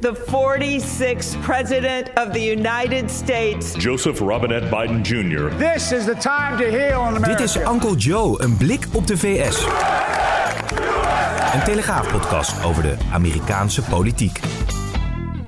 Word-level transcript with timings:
The 0.00 0.14
46th 0.14 1.42
President 1.42 2.10
of 2.14 2.32
the 2.32 2.40
United 2.40 3.10
States. 3.10 3.74
Joseph 3.74 4.20
Robinette 4.20 4.70
Biden 4.70 5.02
Jr. 5.02 5.56
This 5.58 5.92
is 5.92 6.04
the 6.04 6.14
time 6.14 6.56
to 6.58 6.64
heal 6.64 7.06
in 7.08 7.16
America. 7.16 7.36
Dit 7.36 7.40
is 7.40 7.56
Uncle 7.56 7.96
Joe, 7.96 8.42
een 8.42 8.56
blik 8.56 8.86
op 8.92 9.06
de 9.06 9.16
VS. 9.16 9.64
Een 11.54 11.62
telegraafpodcast 11.64 12.64
over 12.64 12.82
de 12.82 12.96
Amerikaanse 13.12 13.82
politiek. 13.82 14.40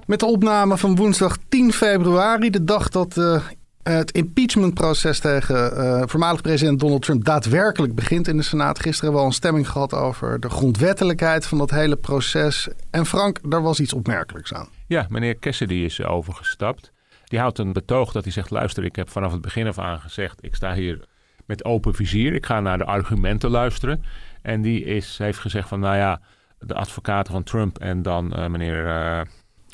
Met 0.07 0.21
de 0.21 0.27
opname 0.27 0.79
van 0.79 0.97
woensdag 0.97 1.37
10 1.49 1.73
februari, 1.73 2.51
de 2.51 2.65
dag 2.65 2.89
dat 2.89 3.17
uh, 3.17 3.43
het 3.83 4.11
impeachmentproces 4.11 5.19
tegen 5.19 5.73
uh, 5.77 6.03
voormalig 6.07 6.41
president 6.41 6.81
Donald 6.81 7.03
Trump 7.03 7.25
daadwerkelijk 7.25 7.95
begint 7.95 8.29
in 8.29 8.37
de 8.37 8.43
Senaat. 8.43 8.81
Gisteren 8.81 9.01
hebben 9.01 9.15
we 9.15 9.21
al 9.21 9.27
een 9.27 9.33
stemming 9.33 9.69
gehad 9.69 9.95
over 9.95 10.41
de 10.41 10.51
grondwettelijkheid 10.51 11.47
van 11.47 11.59
dat 11.59 11.71
hele 11.71 11.97
proces. 11.97 12.69
En 12.91 13.07
Frank, 13.07 13.51
daar 13.51 13.63
was 13.63 13.81
iets 13.81 13.93
opmerkelijks 13.93 14.55
aan. 14.55 14.69
Ja, 14.87 15.07
meneer 15.09 15.39
Cassidy 15.39 15.75
is 15.75 16.03
overgestapt. 16.03 16.93
Die 17.25 17.39
houdt 17.39 17.59
een 17.59 17.73
betoog 17.73 18.13
dat 18.13 18.25
hij 18.25 18.33
zegt: 18.33 18.51
luister, 18.51 18.85
ik 18.85 18.97
heb 18.97 19.11
vanaf 19.11 19.33
het 19.33 19.41
begin 19.41 19.67
af 19.67 19.79
aan 19.79 20.01
gezegd, 20.01 20.39
ik 20.45 20.55
sta 20.55 20.75
hier 20.75 21.05
met 21.47 21.65
open 21.65 21.95
vizier. 21.95 22.35
Ik 22.35 22.47
ga 22.47 22.61
naar 22.61 22.79
de 22.79 22.85
argumenten 22.85 23.51
luisteren. 23.51 24.05
En 24.43 24.63
die 24.63 24.85
is, 24.85 25.19
heeft 25.19 25.39
gezegd 25.39 25.69
van, 25.69 25.81
nou 25.81 25.97
ja, 25.97 26.21
de 26.59 26.75
advocaten 26.75 27.33
van 27.33 27.43
Trump 27.43 27.79
en 27.79 28.03
dan 28.03 28.33
uh, 28.39 28.47
meneer... 28.47 28.87
Uh, 28.87 29.21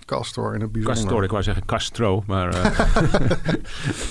Castor 0.09 0.55
in 0.55 0.61
het 0.61 0.73
bijzonder. 0.73 1.03
Castor, 1.03 1.25
ik 1.25 1.31
wou 1.31 1.43
zeggen 1.43 1.65
Castro, 1.65 2.23
maar 2.27 2.55
uh, 2.55 2.65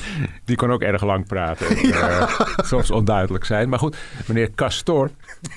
die 0.46 0.56
kon 0.56 0.72
ook 0.72 0.82
erg 0.82 1.04
lang 1.04 1.28
praten. 1.28 1.88
Ja. 1.88 2.30
soms 2.58 2.92
onduidelijk 2.92 3.46
zijn. 3.46 3.70
Maar 3.70 3.80
goed, 3.80 3.98
meneer 4.28 4.52
Castor, 4.56 5.10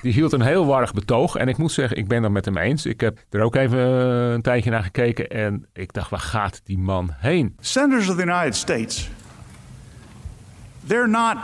die 0.02 0.12
hield 0.12 0.32
een 0.32 0.40
heel 0.40 0.66
warrig 0.66 0.92
betoog. 0.92 1.36
En 1.36 1.48
ik 1.48 1.56
moet 1.56 1.72
zeggen, 1.72 1.96
ik 1.96 2.08
ben 2.08 2.22
het 2.22 2.32
met 2.32 2.44
hem 2.44 2.56
eens. 2.56 2.86
Ik 2.86 3.00
heb 3.00 3.18
er 3.30 3.40
ook 3.40 3.54
even 3.54 3.78
een 3.78 4.42
tijdje 4.42 4.70
naar 4.70 4.82
gekeken 4.82 5.28
en 5.28 5.66
ik 5.72 5.92
dacht, 5.92 6.10
waar 6.10 6.20
gaat 6.20 6.60
die 6.64 6.78
man 6.78 7.10
heen? 7.16 7.56
Senators 7.58 8.08
of 8.08 8.16
the 8.16 8.22
United 8.22 8.56
States, 8.56 9.10
they're 10.86 11.08
not 11.08 11.36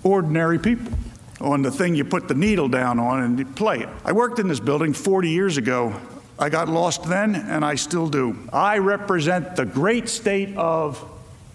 ordinary 0.00 0.58
people. 0.58 0.92
on 1.40 1.62
the 1.62 1.70
thing 1.70 1.94
you 1.94 2.04
put 2.04 2.28
the 2.28 2.34
needle 2.34 2.68
down 2.68 2.98
on 2.98 3.22
and 3.22 3.38
you 3.38 3.44
play 3.44 3.80
it. 3.80 3.88
I 4.04 4.12
worked 4.12 4.38
in 4.38 4.48
this 4.48 4.60
building 4.60 4.94
40 4.94 5.28
years 5.28 5.58
ago. 5.58 5.92
I 6.40 6.50
got 6.50 6.68
lost 6.68 7.02
then, 7.02 7.34
and 7.34 7.72
I 7.72 7.76
still 7.76 8.08
do. 8.08 8.34
I 8.52 8.78
represent 8.78 9.56
the 9.56 9.66
great 9.74 10.08
state 10.08 10.56
of 10.56 11.06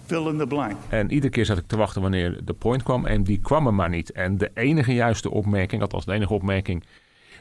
fill 0.06 0.28
in 0.28 0.38
the 0.38 0.46
blank. 0.46 0.76
En 0.88 1.10
iedere 1.10 1.32
keer 1.32 1.44
zat 1.44 1.58
ik 1.58 1.66
te 1.66 1.76
wachten 1.76 2.02
wanneer 2.02 2.44
de 2.44 2.52
point 2.52 2.82
kwam 2.82 3.06
en 3.06 3.22
die 3.22 3.40
kwam 3.40 3.66
er 3.66 3.74
maar 3.74 3.88
niet. 3.88 4.12
En 4.12 4.38
de 4.38 4.50
enige 4.54 4.94
juiste 4.94 5.30
opmerking, 5.30 5.82
althans 5.82 6.04
de 6.04 6.12
enige 6.12 6.32
opmerking 6.32 6.84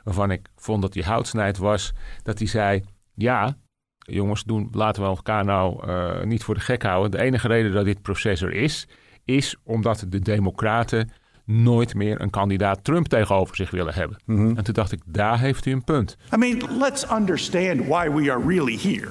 waarvan 0.03 0.31
ik 0.31 0.47
vond 0.55 0.81
dat 0.81 0.93
die 0.93 1.03
houtsnijd 1.03 1.57
was, 1.57 1.93
dat 2.23 2.39
hij 2.39 2.47
zei: 2.47 2.83
Ja, 3.13 3.57
jongens, 3.97 4.43
doen, 4.43 4.69
laten 4.71 5.01
we 5.01 5.07
elkaar 5.07 5.45
nou 5.45 5.87
uh, 5.87 6.23
niet 6.23 6.43
voor 6.43 6.55
de 6.55 6.61
gek 6.61 6.83
houden. 6.83 7.11
De 7.11 7.21
enige 7.21 7.47
reden 7.47 7.71
dat 7.71 7.85
dit 7.85 8.01
proces 8.01 8.41
er 8.41 8.53
is, 8.53 8.87
is 9.25 9.55
omdat 9.63 10.05
de 10.07 10.19
Democraten 10.19 11.11
nooit 11.49 11.95
meer 11.95 12.21
een 12.21 12.29
kandidaat 12.29 12.83
Trump 12.83 13.07
tegenover 13.07 13.55
zich 13.55 13.71
willen 13.71 13.93
hebben. 13.93 14.17
Mm 14.25 14.37
-hmm. 14.37 14.57
En 14.57 14.63
toen 14.63 14.73
dacht 14.73 14.91
ik, 14.91 14.99
daar 15.05 15.39
heeft 15.39 15.65
u 15.65 15.71
een 15.71 15.83
punt. 15.83 16.17
I 16.33 16.37
mean, 16.37 16.77
let's 16.79 17.05
understand 17.11 17.85
why 17.87 18.09
we 18.09 18.31
are 18.31 18.45
really 18.47 18.77
here. 18.81 19.09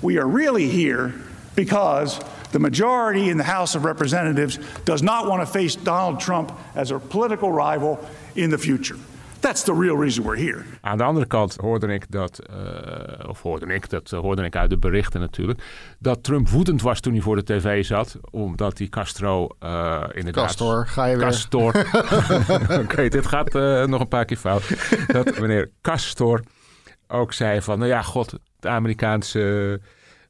We 0.00 0.20
are 0.20 0.36
really 0.36 0.84
here 0.84 1.10
because 1.54 2.20
the 2.50 2.58
majority 2.58 3.28
in 3.30 3.36
the 3.36 3.50
House 3.50 3.78
of 3.78 3.84
Representatives 3.84 4.58
does 4.84 5.00
not 5.00 5.26
want 5.26 5.40
to 5.40 5.46
face 5.46 5.76
Donald 5.82 6.20
Trump 6.20 6.52
as 6.74 6.92
a 6.92 6.98
political 6.98 7.52
rival 7.52 7.98
in 8.32 8.50
the 8.50 8.58
future. 8.58 8.98
That's 9.44 9.62
the 9.62 9.74
real 9.74 9.96
reason 9.96 10.24
we're 10.24 10.42
here. 10.42 10.62
Aan 10.80 10.98
de 10.98 11.04
andere 11.04 11.26
kant 11.26 11.56
hoorde 11.56 11.86
ik 11.86 12.10
dat, 12.10 12.40
uh, 12.50 13.28
of 13.28 13.42
hoorde 13.42 13.74
ik, 13.74 13.90
dat 13.90 14.10
hoorde 14.10 14.44
ik 14.44 14.56
uit 14.56 14.70
de 14.70 14.78
berichten 14.78 15.20
natuurlijk, 15.20 15.62
dat 15.98 16.22
Trump 16.22 16.48
woedend 16.48 16.82
was 16.82 17.00
toen 17.00 17.12
hij 17.12 17.22
voor 17.22 17.36
de 17.36 17.42
tv 17.42 17.84
zat, 17.84 18.18
omdat 18.30 18.76
die 18.76 18.88
Castro 18.88 19.48
uh, 19.60 20.02
inderdaad... 20.12 20.44
Castor, 20.44 20.86
ga 20.86 21.04
je 21.04 21.16
weer. 21.16 21.26
Castor. 21.26 21.74
Oké, 22.70 22.78
okay, 22.82 23.08
dit 23.08 23.26
gaat 23.26 23.54
uh, 23.54 23.84
nog 23.84 24.00
een 24.00 24.08
paar 24.08 24.24
keer 24.24 24.36
fout. 24.36 24.62
Dat 25.06 25.38
meneer 25.38 25.70
Castor 25.82 26.42
ook 27.08 27.32
zei 27.32 27.62
van, 27.62 27.78
nou 27.78 27.90
ja, 27.90 28.02
god, 28.02 28.34
de 28.60 28.68
Amerikaanse... 28.68 29.80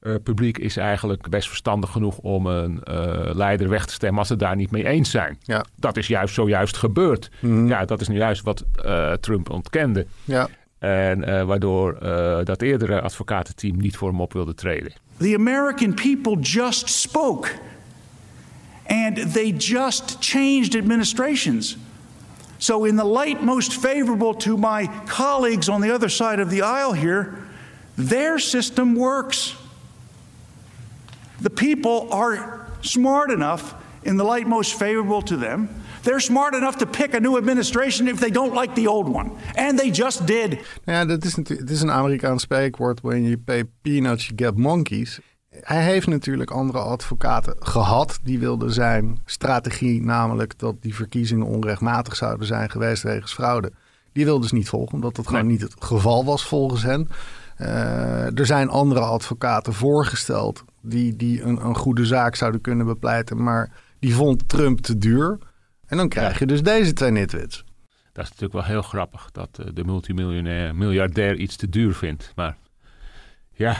Uh, 0.07 0.15
publiek 0.23 0.59
is 0.59 0.77
eigenlijk 0.77 1.29
best 1.29 1.49
verstandig 1.49 1.91
genoeg 1.91 2.19
om 2.19 2.47
een 2.47 2.81
uh, 2.85 3.31
leider 3.33 3.69
weg 3.69 3.87
te 3.87 3.93
stemmen 3.93 4.19
als 4.19 4.29
ze 4.29 4.37
daar 4.37 4.57
niet 4.57 4.71
mee 4.71 4.87
eens 4.87 5.11
zijn. 5.11 5.39
Ja. 5.43 5.65
Dat 5.77 5.97
is 5.97 6.07
juist 6.07 6.35
zojuist 6.35 6.77
gebeurd. 6.77 7.31
Mm. 7.41 7.69
Ja, 7.69 7.85
dat 7.85 8.01
is 8.01 8.09
nu 8.09 8.17
juist 8.17 8.43
wat 8.43 8.65
uh, 8.85 9.13
Trump 9.13 9.51
ontkende. 9.51 10.07
Ja. 10.25 10.49
En 10.79 11.47
waardoor 11.47 11.99
dat 12.45 12.63
eerdere 12.63 13.01
advocatenteam 13.01 13.77
niet 13.77 13.97
voor 13.97 14.09
hem 14.09 14.21
op 14.21 14.33
wilde 14.33 14.55
treden. 14.55 14.93
The 15.17 15.35
American 15.39 15.95
people 15.95 16.41
just 16.41 16.89
spoke. 16.89 17.49
And 18.87 19.33
they 19.33 19.51
just 19.51 20.17
changed 20.21 20.77
administrations. 20.77 21.77
So 22.57 22.85
in 22.85 22.97
the 22.97 23.09
light 23.09 23.43
most 23.43 23.73
favorable 23.73 24.37
to 24.37 24.57
my 24.57 24.89
colleagues 25.17 25.69
on 25.69 25.81
the 25.81 25.93
other 25.93 26.11
side 26.11 26.43
of 26.43 26.49
the 26.49 26.65
aisle 26.65 26.95
here, 26.95 27.29
their 28.09 28.39
system 28.39 28.95
works. 28.95 29.63
The 31.45 31.51
people 31.51 32.11
are 32.11 32.65
smart 32.81 33.31
enough, 33.31 33.75
in 34.03 34.17
the 34.17 34.25
light 34.25 34.47
most 34.47 34.75
favorable 34.75 35.23
to 35.23 35.37
them, 35.37 35.69
they're 36.03 36.21
smart 36.21 36.55
enough 36.55 36.77
to 36.77 36.87
pick 36.87 37.15
a 37.15 37.21
new 37.21 37.37
administration 37.37 38.09
if 38.09 38.19
they 38.19 38.31
don't 38.31 38.55
like 38.55 38.75
the 38.75 38.89
old 38.89 39.09
one. 39.09 39.31
And 39.55 39.79
they 39.79 39.91
just 39.91 40.27
did. 40.27 40.51
Nou 40.85 40.99
ja, 40.99 41.05
dat 41.05 41.25
is, 41.25 41.37
het 41.37 41.71
is 41.71 41.81
een 41.81 41.91
Amerikaans 41.91 42.43
spreekwoord. 42.43 43.01
When 43.01 43.23
you 43.23 43.39
pay 43.39 43.65
peanuts, 43.83 44.27
you 44.27 44.33
get 44.37 44.57
monkeys. 44.57 45.21
Hij 45.51 45.83
heeft 45.83 46.07
natuurlijk 46.07 46.51
andere 46.51 46.79
advocaten 46.79 47.57
gehad. 47.59 48.19
Die 48.23 48.39
wilden 48.39 48.73
zijn 48.73 49.21
strategie, 49.25 50.03
namelijk 50.03 50.59
dat 50.59 50.75
die 50.81 50.95
verkiezingen 50.95 51.47
onrechtmatig 51.47 52.17
zouden 52.17 52.47
zijn 52.47 52.71
geweest 52.71 53.03
wegens 53.03 53.35
fraude. 53.35 53.73
Die 54.13 54.25
wilden 54.25 54.49
ze 54.49 54.55
niet 54.55 54.69
volgen, 54.69 54.95
omdat 54.95 55.17
dat 55.17 55.27
gewoon 55.27 55.47
niet 55.47 55.61
het 55.61 55.75
geval 55.79 56.25
was 56.25 56.47
volgens 56.47 56.83
hen. 56.83 57.09
Uh, 57.61 58.39
er 58.39 58.47
zijn 58.47 58.69
andere 58.69 59.01
advocaten 59.01 59.73
voorgesteld 59.73 60.65
die, 60.85 61.17
die 61.17 61.43
een, 61.43 61.65
een 61.65 61.77
goede 61.77 62.07
zaak 62.07 62.35
zouden 62.35 62.61
kunnen 62.61 62.87
bepleiten. 62.87 63.43
Maar 63.43 63.73
die 63.99 64.15
vond 64.15 64.49
Trump 64.49 64.81
te 64.81 64.99
duur. 64.99 65.39
En 65.87 65.97
dan 65.97 66.09
krijg 66.09 66.39
je 66.39 66.47
dus 66.47 66.63
deze 66.63 66.93
twee 66.93 67.11
nitwits. 67.11 67.65
Dat 68.13 68.25
is 68.25 68.31
natuurlijk 68.31 68.53
wel 68.53 68.65
heel 68.65 68.83
grappig 68.83 69.29
dat 69.33 69.59
uh, 69.61 69.67
de 69.75 69.85
multimiljonair, 69.85 70.75
miljardair 70.75 71.37
iets 71.37 71.57
te 71.57 71.69
duur 71.69 71.95
vindt. 71.95 72.33
Maar 72.35 72.57
ja, 73.53 73.71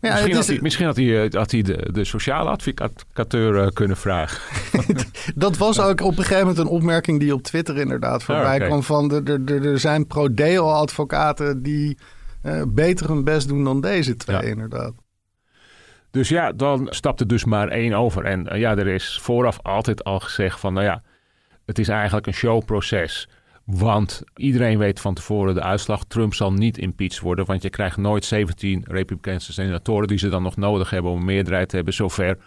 ja 0.00 0.12
misschien, 0.12 0.30
is, 0.30 0.36
had 0.36 0.46
hij, 0.46 0.58
misschien 0.60 0.86
had 0.86 0.96
hij, 0.96 1.28
had 1.30 1.50
hij 1.50 1.62
de, 1.62 1.88
de 1.92 2.04
sociale 2.04 2.50
advocateur 2.50 3.54
uh, 3.54 3.66
kunnen 3.72 3.96
vragen. 3.96 4.40
dat 5.34 5.56
was 5.56 5.80
ook 5.80 6.00
op 6.00 6.18
een 6.18 6.24
gegeven 6.24 6.46
moment 6.46 6.58
een 6.58 6.72
opmerking 6.72 7.20
die 7.20 7.34
op 7.34 7.42
Twitter 7.42 7.76
inderdaad 7.76 8.22
voorbij 8.22 8.44
oh, 8.44 8.54
okay. 8.54 8.66
kwam. 8.66 8.82
Van 8.82 9.26
er 9.48 9.78
zijn 9.78 10.06
pro-deo 10.06 10.70
advocaten 10.70 11.62
die 11.62 11.98
uh, 12.42 12.62
beter 12.68 13.08
hun 13.08 13.24
best 13.24 13.48
doen 13.48 13.64
dan 13.64 13.80
deze 13.80 14.16
twee 14.16 14.36
ja. 14.36 14.42
inderdaad. 14.42 14.92
Dus 16.14 16.28
ja, 16.28 16.52
dan 16.52 16.86
stapt 16.90 17.20
er 17.20 17.26
dus 17.26 17.44
maar 17.44 17.68
één 17.68 17.94
over. 17.94 18.24
En 18.24 18.48
uh, 18.52 18.58
ja, 18.58 18.76
er 18.76 18.86
is 18.86 19.18
vooraf 19.22 19.58
altijd 19.62 20.04
al 20.04 20.20
gezegd 20.20 20.60
van, 20.60 20.72
nou 20.72 20.86
ja, 20.86 21.02
het 21.66 21.78
is 21.78 21.88
eigenlijk 21.88 22.26
een 22.26 22.34
showproces. 22.34 23.28
Want 23.64 24.22
iedereen 24.36 24.78
weet 24.78 25.00
van 25.00 25.14
tevoren 25.14 25.54
de 25.54 25.62
uitslag. 25.62 26.04
Trump 26.04 26.34
zal 26.34 26.52
niet 26.52 26.78
impeached 26.78 27.20
worden, 27.20 27.44
want 27.44 27.62
je 27.62 27.70
krijgt 27.70 27.96
nooit 27.96 28.24
17 28.24 28.84
Republikeinse 28.88 29.52
senatoren 29.52 30.08
die 30.08 30.18
ze 30.18 30.28
dan 30.28 30.42
nog 30.42 30.56
nodig 30.56 30.90
hebben 30.90 31.10
om 31.10 31.18
een 31.18 31.24
meerderheid 31.24 31.68
te 31.68 31.76
hebben, 31.76 31.94
zover 31.94 32.38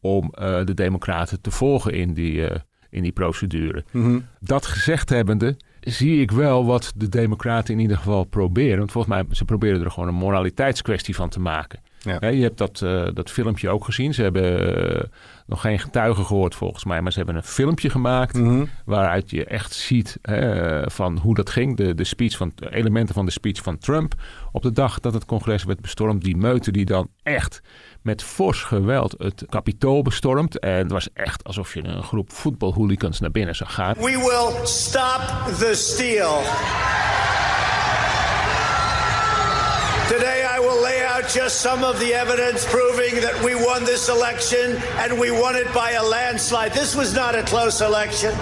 om 0.00 0.32
uh, 0.38 0.64
de 0.64 0.74
Democraten 0.74 1.40
te 1.40 1.50
volgen 1.50 1.92
in 1.92 2.14
die, 2.14 2.32
uh, 2.32 2.50
in 2.90 3.02
die 3.02 3.12
procedure. 3.12 3.84
Mm-hmm. 3.90 4.26
Dat 4.40 4.66
gezegd 4.66 5.08
hebbende, 5.08 5.56
zie 5.80 6.20
ik 6.20 6.30
wel 6.30 6.66
wat 6.66 6.92
de 6.96 7.08
Democraten 7.08 7.74
in 7.74 7.80
ieder 7.80 7.96
geval 7.96 8.24
proberen. 8.24 8.78
Want 8.78 8.92
volgens 8.92 9.14
mij, 9.14 9.24
ze 9.30 9.44
proberen 9.44 9.84
er 9.84 9.90
gewoon 9.90 10.08
een 10.08 10.14
moraliteitskwestie 10.14 11.14
van 11.14 11.28
te 11.28 11.40
maken. 11.40 11.80
Ja. 12.04 12.28
Je 12.28 12.42
hebt 12.42 12.58
dat, 12.58 12.80
eh, 12.82 13.04
dat 13.14 13.30
filmpje 13.30 13.68
ook 13.68 13.84
gezien. 13.84 14.14
Ze 14.14 14.22
hebben 14.22 14.76
eh, 14.94 15.02
nog 15.46 15.60
geen 15.60 15.78
getuigen 15.78 16.24
gehoord 16.24 16.54
volgens 16.54 16.84
mij, 16.84 17.00
maar 17.02 17.12
ze 17.12 17.18
hebben 17.18 17.36
een 17.36 17.42
filmpje 17.42 17.90
gemaakt 17.90 18.36
Mhm. 18.36 18.64
waaruit 18.84 19.30
je 19.30 19.44
echt 19.44 19.72
ziet 19.72 20.18
hè, 20.22 20.90
van 20.90 21.18
hoe 21.18 21.34
dat 21.34 21.50
ging. 21.50 21.76
De, 21.76 21.94
de 21.94 22.04
speech 22.04 22.36
van, 22.36 22.52
de 22.54 22.74
elementen 22.74 23.14
van 23.14 23.24
de 23.24 23.30
speech 23.30 23.62
van 23.62 23.78
Trump 23.78 24.14
op 24.52 24.62
de 24.62 24.72
dag 24.72 25.00
dat 25.00 25.14
het 25.14 25.24
congres 25.24 25.64
werd 25.64 25.80
bestormd. 25.80 26.22
Die 26.24 26.36
meute 26.36 26.72
die 26.72 26.84
dan 26.84 27.08
echt 27.22 27.60
met 28.02 28.22
fors 28.22 28.62
geweld 28.62 29.14
het 29.18 29.44
kapitool 29.48 30.02
bestormt. 30.02 30.58
En 30.58 30.70
het 30.78 30.90
was 30.90 31.08
echt 31.14 31.44
alsof 31.44 31.74
je 31.74 31.84
een 31.84 32.02
groep 32.02 32.32
voetbalhooligans 32.32 33.20
naar 33.20 33.30
binnen 33.30 33.54
zag 33.56 33.74
gaan. 33.74 33.94
We 33.94 34.00
will 34.02 34.66
stop 34.66 35.20
the 35.58 35.70
steal. 35.74 36.40
Today, 40.08 40.41
out 41.22 41.30
just 41.30 41.60
some 41.60 41.84
of 41.84 41.98
the 42.00 42.14
evidence 42.14 42.64
proving 42.64 43.20
that 43.20 43.42
we 43.44 43.54
won 43.54 43.84
this 43.84 44.08
election 44.08 44.76
and 44.98 45.18
we 45.18 45.30
won 45.30 45.56
it 45.56 45.72
by 45.74 45.92
a 45.92 46.02
landslide. 46.02 46.72
This 46.72 46.94
was 46.94 47.14
not 47.14 47.34
a 47.34 47.42
close 47.42 47.80
election. 47.80 48.32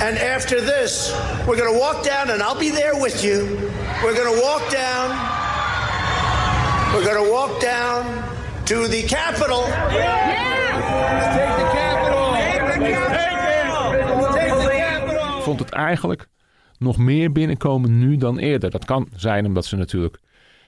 And 0.00 0.18
after 0.18 0.60
this, 0.60 1.12
we're 1.46 1.56
going 1.56 1.72
to 1.72 1.78
walk 1.78 2.04
down, 2.04 2.30
and 2.30 2.42
I'll 2.42 2.58
be 2.58 2.70
there 2.70 2.96
with 3.00 3.24
you. 3.24 3.70
We're 4.02 4.14
going 4.14 4.34
to 4.34 4.40
walk 4.42 4.70
down. 4.70 5.10
We're 6.94 7.04
going 7.04 7.24
to 7.24 7.30
walk 7.30 7.60
down 7.60 8.04
to 8.66 8.88
the 8.88 9.02
Capitol. 9.06 9.64
Ik 15.36 15.42
vond 15.42 15.58
het 15.58 15.70
eigenlijk 15.70 16.28
nog 16.78 16.96
meer 16.96 17.32
binnenkomen 17.32 17.98
nu 17.98 18.16
dan 18.16 18.38
eerder. 18.38 18.70
Dat 18.70 18.84
kan 18.84 19.08
zijn 19.16 19.46
omdat 19.46 19.64
ze 19.64 19.76
natuurlijk... 19.76 20.18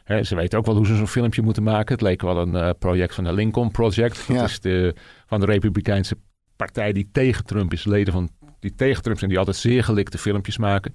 Hè, 0.07 0.23
ze 0.25 0.35
weten 0.35 0.59
ook 0.59 0.67
wel 0.67 0.77
hoe 0.77 0.87
ze 0.87 0.97
zo'n 0.97 1.07
filmpje 1.09 1.43
moeten 1.43 1.63
maken. 1.63 1.93
Het 1.95 2.03
leek 2.03 2.23
wel 2.23 2.39
een 2.39 2.55
eh, 2.55 2.71
project 2.79 3.15
van 3.15 3.25
de 3.25 3.33
Lincoln 3.33 3.71
Project. 3.71 4.25
Dat 4.27 4.37
Ja. 4.37 4.45
is 4.45 4.61
de, 4.61 4.95
van 5.27 5.41
de 5.41 5.47
Republikeinse 5.47 6.17
partij 6.57 6.93
die 6.93 7.09
tegen 7.13 7.45
Trump 7.45 7.73
is. 7.73 7.85
Leden 7.85 8.13
van 8.13 8.29
die 8.61 8.75
tegen 8.75 9.03
Trump 9.03 9.19
zijn, 9.19 9.31
die 9.31 9.39
altijd 9.39 9.57
zeer 9.57 9.85
gelikte 9.85 10.19
filmpjes 10.19 10.59
maken. 10.59 10.95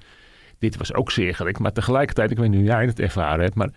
Dit 0.60 0.78
was 0.78 0.94
ook 0.94 1.12
zeer 1.12 1.36
gelikt. 1.36 1.60
Maar 1.60 1.72
tegelijkertijd, 1.72 2.32
ik 2.32 2.38
weet 2.38 2.50
niet 2.50 2.58
hoe 2.60 2.68
jij 2.68 2.86
het 2.86 3.00
ervaren 3.00 3.44
hebt... 3.44 3.56
maar 3.56 3.70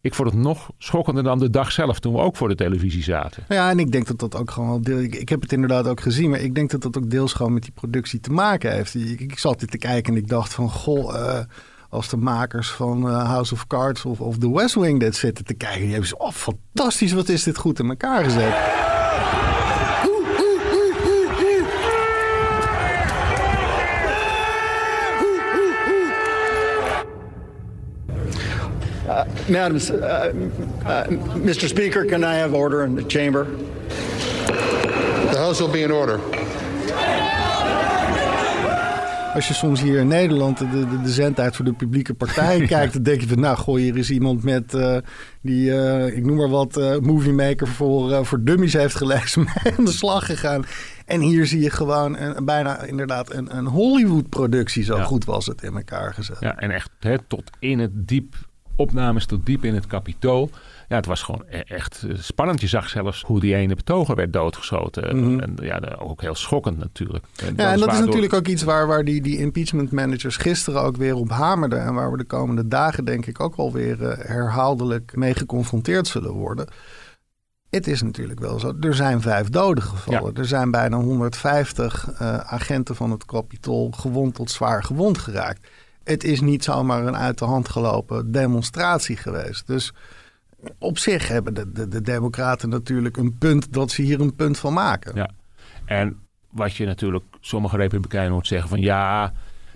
ik 0.00 0.14
vond 0.14 0.30
het 0.30 0.38
nog 0.38 0.70
schokkender 0.78 1.22
dan 1.24 1.38
de 1.38 1.50
dag 1.50 1.72
zelf... 1.72 1.98
toen 2.00 2.12
we 2.12 2.18
ook 2.20 2.36
voor 2.36 2.48
de 2.48 2.54
televisie 2.54 3.02
zaten. 3.02 3.44
Ja, 3.48 3.70
en 3.70 3.78
ik 3.78 3.92
denk 3.92 4.06
dat 4.06 4.18
dat 4.18 4.36
ook 4.36 4.50
gewoon 4.50 4.68
wel 4.68 4.80
deel. 4.82 4.98
Ik, 4.98 5.14
ik 5.14 5.28
heb 5.28 5.40
het 5.42 5.52
inderdaad 5.52 5.86
ook 5.88 6.00
gezien, 6.00 6.30
maar 6.30 6.40
ik 6.40 6.54
denk 6.54 6.70
dat 6.70 6.82
dat 6.82 6.96
ook 6.98 7.10
deels 7.10 7.32
gewoon 7.32 7.52
met 7.52 7.62
die 7.62 7.72
productie 7.72 8.20
te 8.20 8.30
maken 8.30 8.72
heeft. 8.72 8.94
Ik, 8.94 9.20
ik 9.20 9.38
zat 9.38 9.60
dit 9.60 9.70
te 9.70 9.78
kijken 9.78 10.12
en 10.14 10.18
ik 10.18 10.28
dacht 10.28 10.54
van 10.54 10.70
goh. 10.70 11.14
eh, 11.16 11.44
als 11.88 12.08
de 12.08 12.16
makers 12.16 12.70
van 12.70 13.08
eh, 13.08 13.28
House 13.28 13.54
of 13.54 13.66
Cards 13.66 14.04
of, 14.04 14.20
of 14.20 14.38
The 14.38 14.52
West 14.52 14.74
Wing 14.74 15.00
dit 15.00 15.16
zitten 15.16 15.44
te 15.44 15.54
kijken, 15.54 15.80
die 15.80 15.90
hebben 15.90 16.08
ze, 16.08 16.18
oh 16.18 16.32
fantastisch, 16.32 17.12
wat 17.12 17.28
is 17.28 17.42
dit 17.42 17.56
goed 17.56 17.78
in 17.78 17.88
elkaar 17.88 18.24
gezet. 18.24 18.54
Madam, 29.48 29.76
uh, 29.76 30.32
uh, 30.84 31.06
Mr. 31.36 31.68
Speaker, 31.68 32.04
can 32.04 32.22
I 32.22 32.34
have 32.34 32.54
order 32.54 32.84
in 32.84 32.94
the 32.94 33.02
chamber? 33.02 33.44
The 35.32 35.38
House 35.38 35.60
will 35.60 35.72
be 35.72 35.82
in 35.82 35.90
order. 35.90 36.37
Als 39.34 39.48
je 39.48 39.54
soms 39.54 39.82
hier 39.82 39.98
in 39.98 40.06
Nederland 40.08 40.58
de, 40.58 40.68
de, 40.70 41.02
de 41.02 41.10
zendtijd 41.10 41.56
voor 41.56 41.64
de 41.64 41.72
publieke 41.72 42.14
partij 42.14 42.60
kijkt, 42.66 42.92
dan 42.92 43.02
denk 43.02 43.20
je 43.20 43.28
van, 43.28 43.40
nou, 43.40 43.56
gooi 43.56 43.82
hier 43.82 43.96
is 43.96 44.10
iemand 44.10 44.42
met 44.42 44.74
eh, 44.74 44.96
die, 45.42 45.80
eh, 45.80 46.16
ik 46.16 46.24
noem 46.26 46.36
maar 46.36 46.48
wat, 46.48 46.76
eh 46.76 46.98
moviemaker 46.98 47.66
voor, 47.68 48.26
voor 48.26 48.44
dummies 48.44 48.72
heeft 48.72 48.94
gelezen, 48.94 49.42
mee 49.64 49.74
aan 49.78 49.84
de 49.84 49.92
slag 49.92 50.26
gegaan. 50.26 50.64
En 51.06 51.20
hier 51.20 51.46
zie 51.46 51.60
je 51.60 51.70
gewoon 51.70 52.16
een, 52.18 52.44
bijna 52.44 52.82
inderdaad 52.82 53.32
een, 53.32 53.56
een 53.56 53.66
Hollywood-productie. 53.66 54.84
Zo 54.84 54.96
Ja. 54.96 55.02
goed 55.04 55.24
was 55.24 55.46
het 55.46 55.62
in 55.62 55.76
elkaar 55.76 56.14
gezet. 56.14 56.36
Ja, 56.40 56.56
en 56.56 56.70
echt 56.70 56.90
hè, 57.00 57.16
tot 57.28 57.50
in 57.58 57.78
het 57.78 58.08
diep, 58.08 58.34
opnames 58.76 59.26
tot 59.26 59.46
diep 59.46 59.64
in 59.64 59.74
het 59.74 59.86
kapitool. 59.86 60.50
Ja, 60.88 60.96
het 60.96 61.06
was 61.06 61.22
gewoon 61.22 61.44
e- 61.48 61.58
echt 61.58 62.02
eh, 62.08 62.16
spannend. 62.18 62.60
Je 62.60 62.66
zag 62.66 62.88
zelfs 62.88 63.22
hoe 63.22 63.40
die 63.40 63.54
ene 63.54 63.74
betoger 63.74 64.14
werd 64.14 64.32
doodgeschoten. 64.32 65.16
Mhm. 65.16 65.40
En 65.40 65.56
ja, 65.60 65.80
de- 65.80 65.98
ook 65.98 66.20
heel 66.20 66.34
schokkend 66.34 66.78
natuurlijk. 66.78 67.24
Ja, 67.56 67.72
en 67.72 67.78
dat 67.78 67.92
is 67.92 67.98
natuurlijk 67.98 68.32
ook 68.32 68.46
iets 68.46 68.62
waar, 68.62 68.86
waar 68.86 69.04
die, 69.04 69.22
die 69.22 69.38
impeachment 69.38 69.92
managers 69.92 70.36
gisteren 70.36 70.82
ook 70.82 70.96
weer 70.96 71.14
op 71.14 71.30
hamerden. 71.30 71.82
En 71.82 71.94
waar 71.94 72.10
we 72.10 72.16
de 72.16 72.24
komende 72.24 72.68
dagen 72.68 73.04
denk 73.04 73.26
ik 73.26 73.40
ook 73.40 73.54
alweer 73.54 74.00
uh, 74.00 74.12
herhaaldelijk 74.16 75.16
mee 75.16 75.34
geconfronteerd 75.34 76.06
zullen 76.06 76.32
worden. 76.32 76.68
Het 77.70 77.86
is 77.86 78.02
natuurlijk 78.02 78.40
wel 78.40 78.58
zo. 78.58 78.72
Er 78.80 78.94
zijn 78.94 79.20
vijf 79.20 79.48
doden 79.48 79.84
gevallen. 79.84 80.34
Er 80.34 80.44
zijn 80.46 80.70
bijna 80.70 80.96
150 80.96 82.08
uh, 82.12 82.18
agenten 82.36 82.96
van 82.96 83.10
het 83.10 83.24
kapitool 83.24 83.90
gewond 83.90 84.34
tot 84.34 84.50
zwaar 84.50 84.82
gewond 84.84 85.18
geraakt. 85.18 85.68
Het 86.04 86.24
is 86.24 86.40
niet 86.40 86.64
zomaar 86.64 87.06
een 87.06 87.16
uit 87.16 87.38
de 87.38 87.44
hand 87.44 87.68
gelopen 87.68 88.32
demonstratie 88.32 89.16
geweest. 89.16 89.66
Dus 89.66 89.92
op 90.78 90.98
zich 90.98 91.28
hebben 91.28 91.54
de, 91.54 91.72
de, 91.72 91.88
de 91.88 92.00
Democraten 92.00 92.68
natuurlijk 92.68 93.16
een 93.16 93.38
punt 93.38 93.72
dat 93.72 93.90
ze 93.90 94.02
hier 94.02 94.20
een 94.20 94.34
punt 94.34 94.58
van 94.58 94.72
maken. 94.72 95.14
Ja, 95.14 95.30
en 95.84 96.18
wat 96.50 96.74
je 96.74 96.86
natuurlijk 96.86 97.24
sommige 97.40 97.76
Republikeinen 97.76 98.32
hoort 98.32 98.46
zeggen 98.46 98.68
van 98.68 98.80
ja, 98.80 99.32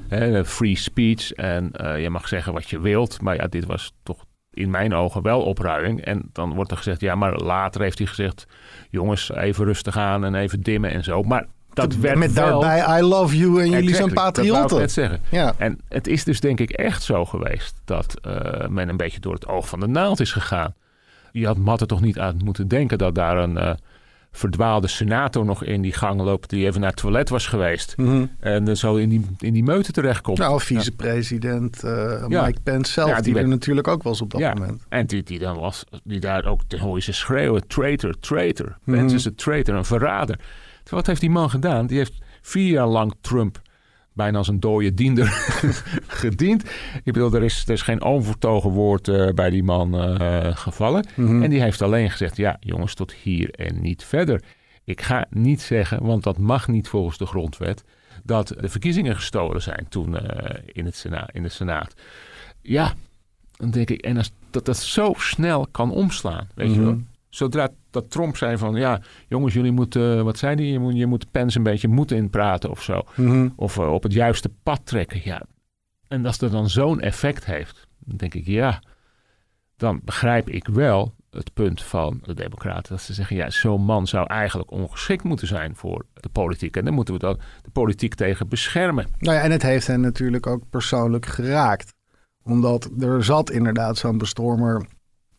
hè, 0.08 0.44
free 0.44 0.76
speech 0.76 1.32
en 1.32 1.70
uh, 1.80 2.02
je 2.02 2.10
mag 2.10 2.28
zeggen 2.28 2.52
wat 2.52 2.70
je 2.70 2.80
wilt. 2.80 3.20
Maar 3.20 3.36
ja, 3.36 3.46
dit 3.46 3.64
was 3.64 3.92
toch 4.02 4.24
in 4.50 4.70
mijn 4.70 4.94
ogen 4.94 5.22
wel 5.22 5.42
opruiming. 5.42 6.00
En 6.00 6.22
dan 6.32 6.54
wordt 6.54 6.70
er 6.70 6.76
gezegd, 6.76 7.00
ja, 7.00 7.14
maar 7.14 7.36
later 7.36 7.80
heeft 7.80 7.98
hij 7.98 8.06
gezegd... 8.06 8.46
jongens, 8.90 9.32
even 9.32 9.64
rustig 9.64 9.96
aan 9.96 10.24
en 10.24 10.34
even 10.34 10.60
dimmen 10.60 10.90
en 10.90 11.04
zo. 11.04 11.22
Maar 11.22 11.46
dat 11.72 11.96
werd 11.96 12.18
Met 12.18 12.32
wel... 12.32 12.60
daarbij 12.60 12.98
I 12.98 13.02
love 13.02 13.36
you 13.36 13.62
en 13.62 13.70
jullie 13.70 13.94
zijn 13.94 14.12
patriotten. 14.12 14.62
Dat 14.62 14.70
wou 14.70 14.74
ik 14.74 14.78
net 14.78 14.92
zeggen. 14.92 15.20
Ja. 15.28 15.54
En 15.56 15.80
het 15.88 16.06
is 16.06 16.24
dus 16.24 16.40
denk 16.40 16.60
ik 16.60 16.70
echt 16.70 17.02
zo 17.02 17.24
geweest... 17.24 17.74
dat 17.84 18.14
uh, 18.26 18.66
men 18.68 18.88
een 18.88 18.96
beetje 18.96 19.20
door 19.20 19.34
het 19.34 19.46
oog 19.46 19.68
van 19.68 19.80
de 19.80 19.86
naald 19.86 20.20
is 20.20 20.32
gegaan. 20.32 20.74
Je 21.32 21.46
had 21.46 21.56
Matte 21.56 21.86
toch 21.86 22.00
niet 22.00 22.18
aan 22.18 22.40
moeten 22.44 22.68
denken 22.68 22.98
dat 22.98 23.14
daar 23.14 23.36
een... 23.36 23.56
Uh, 23.56 23.70
verdwaalde 24.32 24.88
senator 24.88 25.44
nog 25.44 25.64
in 25.64 25.82
die 25.82 25.92
gang 25.92 26.20
loopt... 26.20 26.50
die 26.50 26.66
even 26.66 26.80
naar 26.80 26.90
het 26.90 26.98
toilet 26.98 27.28
was 27.28 27.46
geweest. 27.46 27.96
Mm 27.96 28.06
-hmm. 28.06 28.30
En 28.40 28.68
uh, 28.68 28.74
zo 28.74 28.96
in 28.96 29.08
die, 29.08 29.26
in 29.38 29.52
die 29.52 29.62
meute 29.62 29.92
terechtkomt. 29.92 30.38
Nou, 30.38 30.60
vicepresident 30.60 31.84
uh, 31.84 32.24
ja. 32.28 32.46
Mike 32.46 32.60
Pence 32.62 32.92
zelf, 32.92 33.08
ja, 33.08 33.14
die, 33.14 33.24
die 33.24 33.32
werd, 33.32 33.44
er 33.44 33.50
natuurlijk 33.52 33.88
ook 33.88 34.02
was 34.02 34.20
op 34.20 34.30
dat 34.30 34.40
ja, 34.40 34.54
moment. 34.54 34.82
En 34.88 35.06
die, 35.06 35.22
die 35.22 35.38
dan 35.38 35.58
was, 35.58 35.84
die 36.04 36.20
daar 36.20 36.44
ook, 36.44 36.60
je 36.68 37.00
ze 37.00 37.12
schreeuwen, 37.12 37.66
traitor, 37.66 38.14
traitor. 38.20 38.66
Mhm. 38.66 38.76
Mm 38.84 38.94
-hmm. 38.94 38.94
Pence 38.94 39.14
is 39.14 39.24
een 39.24 39.34
traitor, 39.34 39.74
een 39.74 39.84
verrader. 39.84 40.38
Wat 40.92 41.06
heeft 41.06 41.20
die 41.20 41.30
man 41.30 41.50
gedaan? 41.50 41.86
Die 41.86 41.98
heeft 41.98 42.18
vier 42.40 42.70
jaar 42.70 42.86
lang 42.86 43.14
Trump 43.20 43.60
bijna 44.12 44.38
als 44.38 44.48
een 44.48 44.60
dode 44.60 44.94
diender 44.94 45.26
gediend. 46.22 46.64
Ik 47.04 47.12
bedoel, 47.12 47.34
er 47.34 47.42
is, 47.42 47.62
er 47.66 47.72
is 47.72 47.82
geen 47.82 48.02
onvertogen 48.02 48.70
woord 48.70 49.08
uh, 49.08 49.30
bij 49.30 49.50
die 49.50 49.62
man 49.62 49.94
uh, 49.94 50.56
gevallen. 50.56 51.06
Mhm. 51.14 51.20
Mm 51.20 51.28
-hmm. 51.28 51.42
En 51.42 51.50
die 51.50 51.60
heeft 51.60 51.82
alleen 51.82 52.10
gezegd, 52.10 52.36
ja 52.36 52.56
jongens, 52.60 52.94
tot 52.94 53.12
hier 53.12 53.50
en 53.50 53.80
niet 53.80 54.04
verder. 54.04 54.42
Ik 54.84 55.00
ga 55.00 55.26
niet 55.30 55.60
zeggen, 55.60 56.02
want 56.02 56.22
dat 56.22 56.38
mag 56.38 56.68
niet 56.68 56.88
volgens 56.88 57.18
de 57.18 57.26
grondwet... 57.26 57.84
dat 58.24 58.48
de 58.60 58.68
verkiezingen 58.68 59.14
gestolen 59.14 59.62
zijn 59.62 59.86
toen 59.88 60.12
uh, 60.12 60.20
in, 60.66 60.84
het 60.84 60.96
Sena 60.96 61.28
in 61.32 61.42
de 61.42 61.48
Senaat. 61.48 61.94
Ja, 62.62 62.92
dan 63.56 63.70
denk 63.70 63.90
ik, 63.90 64.00
en 64.00 64.16
als 64.16 64.32
dat 64.50 64.64
dat 64.64 64.76
zo 64.76 65.12
snel 65.16 65.66
kan 65.70 65.90
omslaan, 65.90 66.48
weet 66.54 66.68
mm 66.68 66.74
-hmm. 66.74 66.82
je 66.82 66.88
wel... 66.88 67.00
Zodra 67.34 67.68
dat 67.90 68.10
Trump 68.10 68.36
zei 68.36 68.58
van 68.58 68.74
ja, 68.74 69.00
jongens, 69.28 69.54
jullie 69.54 69.72
moeten, 69.72 70.24
wat 70.24 70.38
zei? 70.38 70.72
Je 70.72 70.78
moet, 70.78 70.96
je 70.96 71.06
moet 71.06 71.30
Pence 71.30 71.56
een 71.56 71.62
beetje 71.62 71.88
moeten 71.88 72.16
inpraten 72.16 72.70
of 72.70 72.82
zo. 72.82 73.02
Mhm. 73.14 73.22
Mm 73.22 73.30
-hmm. 73.30 73.52
Of 73.56 73.76
uh, 73.76 73.92
op 73.92 74.02
het 74.02 74.12
juiste 74.12 74.50
pad 74.62 74.80
trekken. 74.84 75.20
Ja. 75.24 75.42
En 76.08 76.26
als 76.26 76.38
dat 76.38 76.50
dan 76.50 76.70
zo'n 76.70 77.00
effect 77.00 77.44
heeft, 77.44 77.86
dan 77.98 78.16
denk 78.16 78.34
ik 78.34 78.46
ja, 78.46 78.82
dan 79.76 80.00
begrijp 80.04 80.48
ik 80.48 80.66
wel 80.68 81.14
het 81.30 81.52
punt 81.52 81.82
van 81.82 82.20
de 82.22 82.34
Democraten. 82.34 82.92
Dat 82.92 83.02
ze 83.02 83.14
zeggen, 83.14 83.36
ja, 83.36 83.50
zo'n 83.50 83.84
man 83.84 84.06
zou 84.06 84.26
eigenlijk 84.26 84.70
ongeschikt 84.70 85.24
moeten 85.24 85.46
zijn 85.46 85.76
voor 85.76 86.06
de 86.14 86.28
politiek. 86.28 86.76
En 86.76 86.84
dan 86.84 86.94
moeten 86.94 87.14
we 87.14 87.20
dan 87.20 87.38
de 87.62 87.70
politiek 87.70 88.14
tegen 88.14 88.48
beschermen. 88.48 89.06
Nou 89.18 89.36
ja, 89.36 89.42
en 89.42 89.50
het 89.50 89.62
heeft 89.62 89.86
hen 89.86 90.00
natuurlijk 90.00 90.46
ook 90.46 90.62
persoonlijk 90.70 91.26
geraakt. 91.26 91.94
Omdat 92.42 92.90
er 93.00 93.24
zat 93.24 93.50
inderdaad 93.50 93.96
zo'n 93.96 94.18
bestormer 94.18 94.86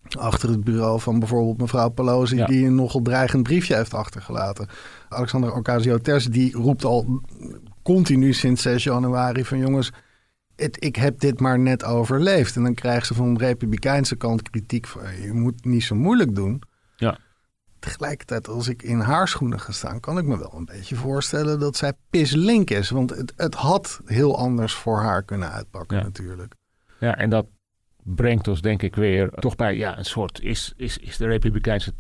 achter 0.09 0.49
het 0.49 0.63
bureau 0.63 0.99
van 0.99 1.19
bijvoorbeeld 1.19 1.57
mevrouw 1.57 1.89
Pelosi... 1.89 2.35
Ja. 2.35 2.45
die 2.45 2.65
een 2.65 2.75
nogal 2.75 3.01
dreigend 3.01 3.43
briefje 3.43 3.75
heeft 3.75 3.93
achtergelaten. 3.93 4.67
Alexander 5.09 5.53
Ocasio-Cortez 5.53 6.25
die 6.25 6.53
roept 6.53 6.85
al 6.85 7.21
continu 7.83 8.33
sinds 8.33 8.61
6 8.61 8.83
januari 8.83 9.45
van... 9.45 9.57
jongens, 9.57 9.91
het, 10.55 10.83
ik 10.83 10.95
heb 10.95 11.19
dit 11.19 11.39
maar 11.39 11.59
net 11.59 11.83
overleefd. 11.83 12.55
En 12.55 12.63
dan 12.63 12.73
krijgen 12.73 13.05
ze 13.05 13.13
van 13.13 13.33
de 13.33 13.45
republikeinse 13.45 14.15
kant 14.15 14.49
kritiek 14.49 14.87
van... 14.87 15.01
je 15.21 15.33
moet 15.33 15.65
niet 15.65 15.83
zo 15.83 15.95
moeilijk 15.95 16.35
doen. 16.35 16.61
Ja. 16.95 17.17
Tegelijkertijd, 17.79 18.47
als 18.47 18.67
ik 18.67 18.81
in 18.81 18.99
haar 18.99 19.27
schoenen 19.27 19.59
ga 19.59 19.71
staan... 19.71 19.99
kan 19.99 20.17
ik 20.17 20.25
me 20.25 20.37
wel 20.37 20.53
een 20.55 20.65
beetje 20.65 20.95
voorstellen 20.95 21.59
dat 21.59 21.75
zij 21.75 21.93
pislink 22.09 22.69
is. 22.69 22.89
Want 22.89 23.09
het, 23.09 23.33
het 23.35 23.55
had 23.55 24.01
heel 24.05 24.37
anders 24.37 24.73
voor 24.73 24.99
haar 24.99 25.23
kunnen 25.23 25.51
uitpakken 25.51 25.97
ja. 25.97 26.03
natuurlijk. 26.03 26.53
Ja, 26.99 27.17
en 27.17 27.29
dat 27.29 27.45
brengt 28.03 28.47
ons 28.47 28.61
denk 28.61 28.81
ik 28.81 28.95
weer 28.95 29.29
toch 29.29 29.55
bij 29.55 29.77
ja, 29.77 29.97
een 29.97 30.05
soort... 30.05 30.41
Is, 30.41 30.73
is, 30.75 30.97
is 30.97 31.17
de 31.17 31.27
Republikeinse 31.27 31.93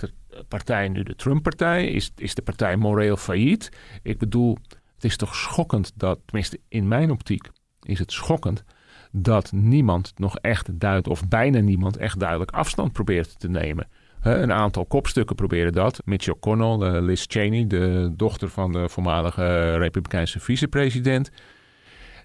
partij 0.47 0.87
nu 0.89 1.03
de 1.03 1.15
Trump-partij? 1.15 1.87
Is, 1.87 2.11
is 2.15 2.35
de 2.35 2.41
partij 2.41 2.75
moreel 2.75 3.17
failliet? 3.17 3.71
Ik 4.01 4.17
bedoel, 4.17 4.57
het 4.95 5.03
is 5.03 5.17
toch 5.17 5.35
schokkend 5.35 5.91
dat, 5.95 6.19
tenminste 6.25 6.59
in 6.67 6.87
mijn 6.87 7.11
optiek 7.11 7.49
is 7.81 7.99
het 7.99 8.11
schokkend 8.11 8.63
dat 9.11 9.51
niemand 9.51 10.13
nog 10.15 10.37
echt 10.37 10.79
duidt, 10.79 11.07
of 11.07 11.27
bijna 11.27 11.59
niemand 11.59 11.97
echt 11.97 12.19
duidelijk 12.19 12.51
afstand 12.51 12.91
probeert 12.91 13.39
te 13.39 13.49
nemen. 13.49 13.87
een 14.21 14.51
aantal 14.51 14.85
kopstukken 14.85 15.35
proberen 15.35 15.71
dat. 15.71 16.01
Mitch 16.05 16.27
McConnell, 16.27 17.01
Liz 17.01 17.25
Cheney, 17.27 17.67
de 17.67 18.11
dochter 18.15 18.49
van 18.49 18.71
de 18.71 18.89
voormalige 18.89 19.77
Republikeinse 19.77 20.39
vicepresident. 20.39 21.31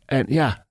En 0.04 0.24
ja, 0.28 0.66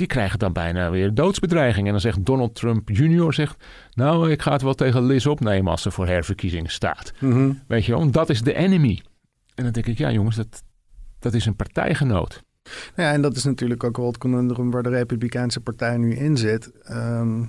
die 0.00 0.08
krijgen 0.08 0.38
dan 0.38 0.52
bijna 0.52 0.90
weer 0.90 1.14
doodsbedreiging. 1.14 1.86
En 1.86 1.92
dan 1.92 2.00
zegt 2.00 2.24
Donald 2.24 2.54
Trump 2.54 2.88
Jr. 2.88 3.34
zegt, 3.34 3.64
nou, 3.92 4.30
ik 4.30 4.42
ga 4.42 4.52
het 4.52 4.62
wel 4.62 4.74
tegen 4.74 5.06
Liz 5.06 5.26
opnemen 5.26 5.70
als 5.70 5.82
ze 5.82 5.90
voor 5.90 6.06
herverkiezingen 6.06 6.70
staat. 6.70 7.12
Mhm. 7.18 7.52
Weet 7.68 7.84
je 7.84 7.92
wel, 7.92 8.10
dat 8.10 8.30
is 8.30 8.42
de 8.42 8.54
enemy. 8.54 9.02
En 9.54 9.64
dan 9.64 9.72
denk 9.72 9.86
ik, 9.86 9.98
ja 9.98 10.10
jongens, 10.10 10.36
dat, 10.36 10.62
dat 11.18 11.34
is 11.34 11.46
een 11.46 11.56
partijgenoot. 11.56 12.42
Ja, 12.96 13.12
en 13.12 13.22
dat 13.22 13.36
is 13.36 13.44
natuurlijk 13.44 13.84
ook 13.84 13.96
wel 13.96 14.06
het 14.06 14.18
conundrum 14.18 14.70
waar 14.70 14.82
de 14.82 14.88
Republikeinse 14.88 15.60
Partij 15.60 15.96
nu 15.96 16.14
in 16.14 16.36
zit. 16.36 16.72
Ehm, 16.82 17.42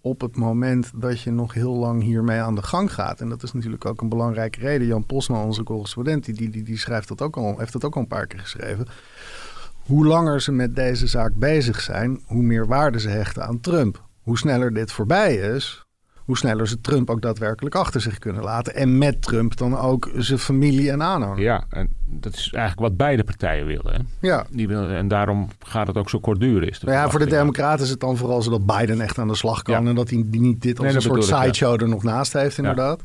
op 0.00 0.20
het 0.20 0.36
moment 0.36 0.90
dat 0.94 1.20
je 1.20 1.30
nog 1.30 1.54
heel 1.54 1.74
lang 1.74 2.02
hiermee 2.02 2.40
aan 2.40 2.54
de 2.54 2.62
gang 2.62 2.92
gaat. 2.92 3.20
En 3.20 3.28
dat 3.28 3.42
is 3.42 3.52
natuurlijk 3.52 3.84
ook 3.84 4.00
een 4.00 4.08
belangrijke 4.08 4.60
reden. 4.60 4.86
Jan 4.86 5.06
Posma, 5.06 5.44
onze 5.44 5.62
correspondent, 5.62 6.24
die, 6.24 6.50
die, 6.50 6.62
die 6.62 6.78
schrijft 6.78 7.08
dat 7.08 7.22
ook 7.22 7.36
al, 7.36 7.58
heeft 7.58 7.72
dat 7.72 7.84
ook 7.84 7.94
al 7.94 8.00
een 8.00 8.06
paar 8.06 8.26
keer 8.26 8.40
geschreven. 8.40 8.86
Hoe 9.90 10.06
langer 10.06 10.40
ze 10.40 10.52
met 10.52 10.76
deze 10.76 11.06
zaak 11.06 11.34
bezig 11.34 11.80
zijn, 11.80 12.20
hoe 12.26 12.42
meer 12.42 12.66
waarde 12.66 13.00
ze 13.00 13.08
hechten 13.08 13.46
aan 13.46 13.60
Trump. 13.60 14.02
Hoe 14.20 14.38
sneller 14.38 14.74
dit 14.74 14.92
voorbij 14.92 15.34
is, 15.34 15.84
hoe 16.16 16.36
sneller 16.36 16.68
ze 16.68 16.80
Trump 16.80 17.10
ook 17.10 17.22
daadwerkelijk 17.22 17.74
achter 17.74 18.00
zich 18.00 18.18
kunnen 18.18 18.42
laten. 18.42 18.74
En 18.74 18.98
met 18.98 19.22
Trump 19.22 19.56
dan 19.56 19.78
ook 19.78 20.10
zijn 20.16 20.38
familie 20.38 20.90
en 20.90 21.02
aanhangers. 21.02 21.40
Ja, 21.40 21.64
en 21.68 21.88
dat 22.06 22.34
is 22.34 22.52
eigenlijk 22.52 22.88
wat 22.88 22.96
beide 22.96 23.24
partijen 23.24 23.66
willen. 23.66 23.92
Hè? 23.92 24.28
Ja. 24.28 24.46
Die 24.50 24.68
willen, 24.68 24.96
en 24.96 25.08
daarom 25.08 25.48
gaat 25.58 25.86
het 25.86 25.96
ook 25.96 26.10
zo 26.10 26.18
kort 26.18 26.40
duren. 26.40 26.68
Is 26.68 26.80
Nou 26.80 26.96
ja, 26.96 27.10
voor 27.10 27.18
de. 27.18 27.26
Democraten 27.26 27.84
is 27.84 27.90
het 27.90 28.00
dan 28.00 28.16
vooral 28.16 28.42
zo 28.42 28.50
dat 28.50 28.66
Biden 28.66 29.00
echt 29.00 29.18
aan 29.18 29.28
de 29.28 29.34
slag 29.36 29.62
kan. 29.62 29.82
Ja. 29.82 29.88
En 29.88 29.94
dat 29.94 30.10
hij 30.10 30.24
niet 30.30 30.62
dit 30.62 30.78
als 30.78 30.86
Nee, 30.86 30.96
een 30.96 31.02
soort 31.02 31.26
ja. 31.26 31.42
sideshow 31.42 31.82
er 31.82 31.88
nog 31.88 32.02
naast 32.02 32.32
heeft, 32.32 32.58
inderdaad. 32.58 33.00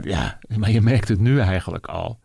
Ja, 0.00 0.38
maar 0.58 0.70
je 0.70 0.80
merkt 0.80 1.08
het 1.08 1.20
nu 1.20 1.40
eigenlijk 1.40 1.86
al. 1.86 2.18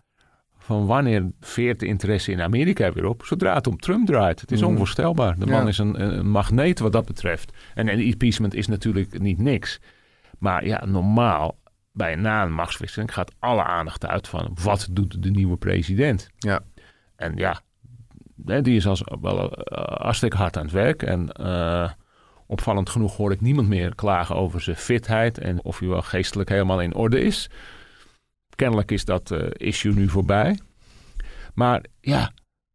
Van 0.64 0.86
wanneer 0.86 1.32
veert 1.40 1.80
de 1.80 1.86
interesse 1.86 2.32
in 2.32 2.42
Amerika 2.42 2.92
weer 2.94 3.06
op? 3.06 3.26
Zodra 3.26 3.54
het 3.54 3.68
om 3.68 3.78
Trump 3.78 4.06
draait. 4.08 4.42
Het 4.42 4.52
is 4.52 4.60
Mhm. 4.62 4.70
onvoorstelbaar. 4.70 5.40
De 5.40 5.46
man 5.46 5.62
Ja. 5.62 5.68
is 5.68 5.78
een, 5.78 6.02
een 6.02 6.30
magneet 6.30 6.80
wat 6.80 6.92
dat 6.92 7.06
betreft. 7.06 7.52
En 7.74 7.88
een 7.88 8.00
impeachment 8.00 8.54
is 8.54 8.68
natuurlijk 8.68 9.20
niet 9.20 9.40
niks. 9.40 9.80
Maar 10.40 10.66
ja, 10.66 10.86
normaal, 10.86 11.58
bij 11.92 12.16
na 12.16 12.44
een 12.44 12.54
machtswisseling 12.54 13.14
gaat 13.14 13.32
alle 13.40 13.64
aandacht 13.64 14.06
uit 14.08 14.28
van 14.28 14.58
wat 14.64 14.88
doet 14.92 15.24
de 15.24 15.30
nieuwe 15.30 15.58
president. 15.58 16.30
Ja. 16.38 16.60
En 17.16 17.36
ja, 17.36 17.62
die 18.36 18.76
is 18.76 18.88
als, 18.88 19.04
wel 19.22 19.52
eh, 19.56 19.98
hartstikke 20.02 20.38
hard 20.38 20.58
aan 20.58 20.64
het 20.64 20.72
werk. 20.74 21.04
En 21.04 21.32
eh, 21.32 21.90
opvallend 22.48 22.90
genoeg 22.90 23.16
hoor 23.18 23.32
ik 23.32 23.42
niemand 23.42 23.68
meer 23.68 23.96
klagen 23.96 24.36
over 24.36 24.62
zijn 24.62 24.76
fitheid 24.76 25.38
en 25.38 25.64
of 25.64 25.80
hij 25.80 25.88
wel 25.88 26.02
geestelijk 26.02 26.50
helemaal 26.50 26.82
in 26.82 26.96
orde 26.96 27.22
is. 27.22 27.50
Kennelijk 28.56 28.92
is 28.92 29.06
dat 29.06 29.32
eh, 29.32 29.48
issue 29.54 29.94
nu 29.94 30.10
voorbij. 30.10 30.60
Maar 31.54 31.86
ja, 32.02 32.32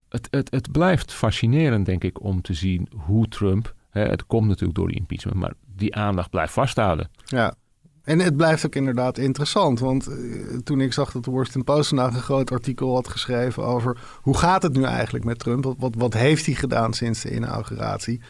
het, 0.08 0.28
het, 0.30 0.50
het 0.50 0.72
blijft 0.72 1.12
fascinerend, 1.12 1.86
denk 1.86 2.04
ik, 2.04 2.22
om 2.22 2.42
te 2.42 2.54
zien 2.54 2.88
hoe 2.96 3.28
Trump. 3.28 3.74
Hè, 3.90 4.02
het 4.02 4.26
komt 4.26 4.48
natuurlijk 4.48 4.78
door 4.78 4.88
die 4.88 4.96
impeachment, 4.96 5.36
maar 5.36 5.52
die 5.66 5.94
aandacht 5.94 6.30
blijft 6.30 6.52
vasthouden. 6.52 7.10
Ja. 7.24 7.54
En 8.02 8.18
het 8.18 8.36
blijft 8.36 8.66
ook 8.66 8.74
inderdaad 8.74 9.18
interessant. 9.18 9.80
Want 9.80 10.06
eh, 10.06 10.16
toen 10.64 10.80
ik 10.80 10.92
zag 10.92 11.12
dat 11.12 11.24
de 11.24 11.30
Washington 11.30 11.64
Post 11.64 11.88
vandaag 11.88 12.14
een 12.14 12.20
groot 12.20 12.50
artikel 12.50 12.94
had 12.94 13.08
geschreven 13.08 13.64
over 13.64 13.98
hoe 14.20 14.36
gaat 14.36 14.62
het 14.62 14.72
nu 14.72 14.82
eigenlijk 14.82 15.24
met 15.24 15.38
Trump? 15.38 15.64
Wat, 15.64 15.76
wat, 15.78 15.94
wat 15.94 16.14
heeft 16.14 16.46
hij 16.46 16.54
gedaan 16.54 16.92
sinds 16.92 17.20
de 17.20 17.34
inauguratie? 17.34 18.20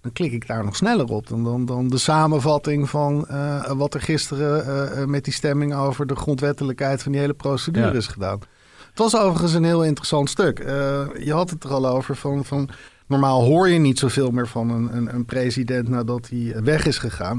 Dan 0.00 0.12
klik 0.12 0.32
ik 0.32 0.46
daar 0.46 0.64
nog 0.64 0.76
sneller 0.76 1.06
op 1.06 1.28
dan, 1.28 1.44
dan, 1.44 1.64
dan 1.64 1.88
de 1.88 1.98
samenvatting 1.98 2.90
van 2.90 3.28
eh, 3.28 3.70
wat 3.70 3.94
er 3.94 4.00
gisteren 4.00 4.66
eh, 4.66 5.02
eh, 5.02 5.08
met 5.08 5.24
die 5.24 5.32
stemming 5.32 5.74
over 5.74 6.06
de 6.06 6.16
grondwettelijkheid 6.16 7.02
van 7.02 7.12
die 7.12 7.20
hele 7.20 7.34
procedure 7.34 7.86
Ja. 7.86 7.92
is 7.92 8.06
gedaan. 8.06 8.40
Het 8.88 8.98
was 8.98 9.16
overigens 9.16 9.54
een 9.54 9.64
heel 9.64 9.84
interessant 9.84 10.30
stuk. 10.30 10.58
Je 11.18 11.32
had 11.32 11.50
het 11.50 11.64
er 11.64 11.70
al 11.70 11.86
over 11.86 12.16
van, 12.16 12.44
van 12.44 12.68
normaal 13.06 13.42
hoor 13.44 13.68
je 13.68 13.78
niet 13.78 13.98
zoveel 13.98 14.30
meer 14.30 14.48
van 14.48 14.70
een, 14.70 14.96
een, 14.96 15.14
een 15.14 15.24
president 15.24 15.88
nadat 15.88 16.28
hij 16.28 16.62
weg 16.62 16.86
is 16.86 16.98
gegaan. 16.98 17.38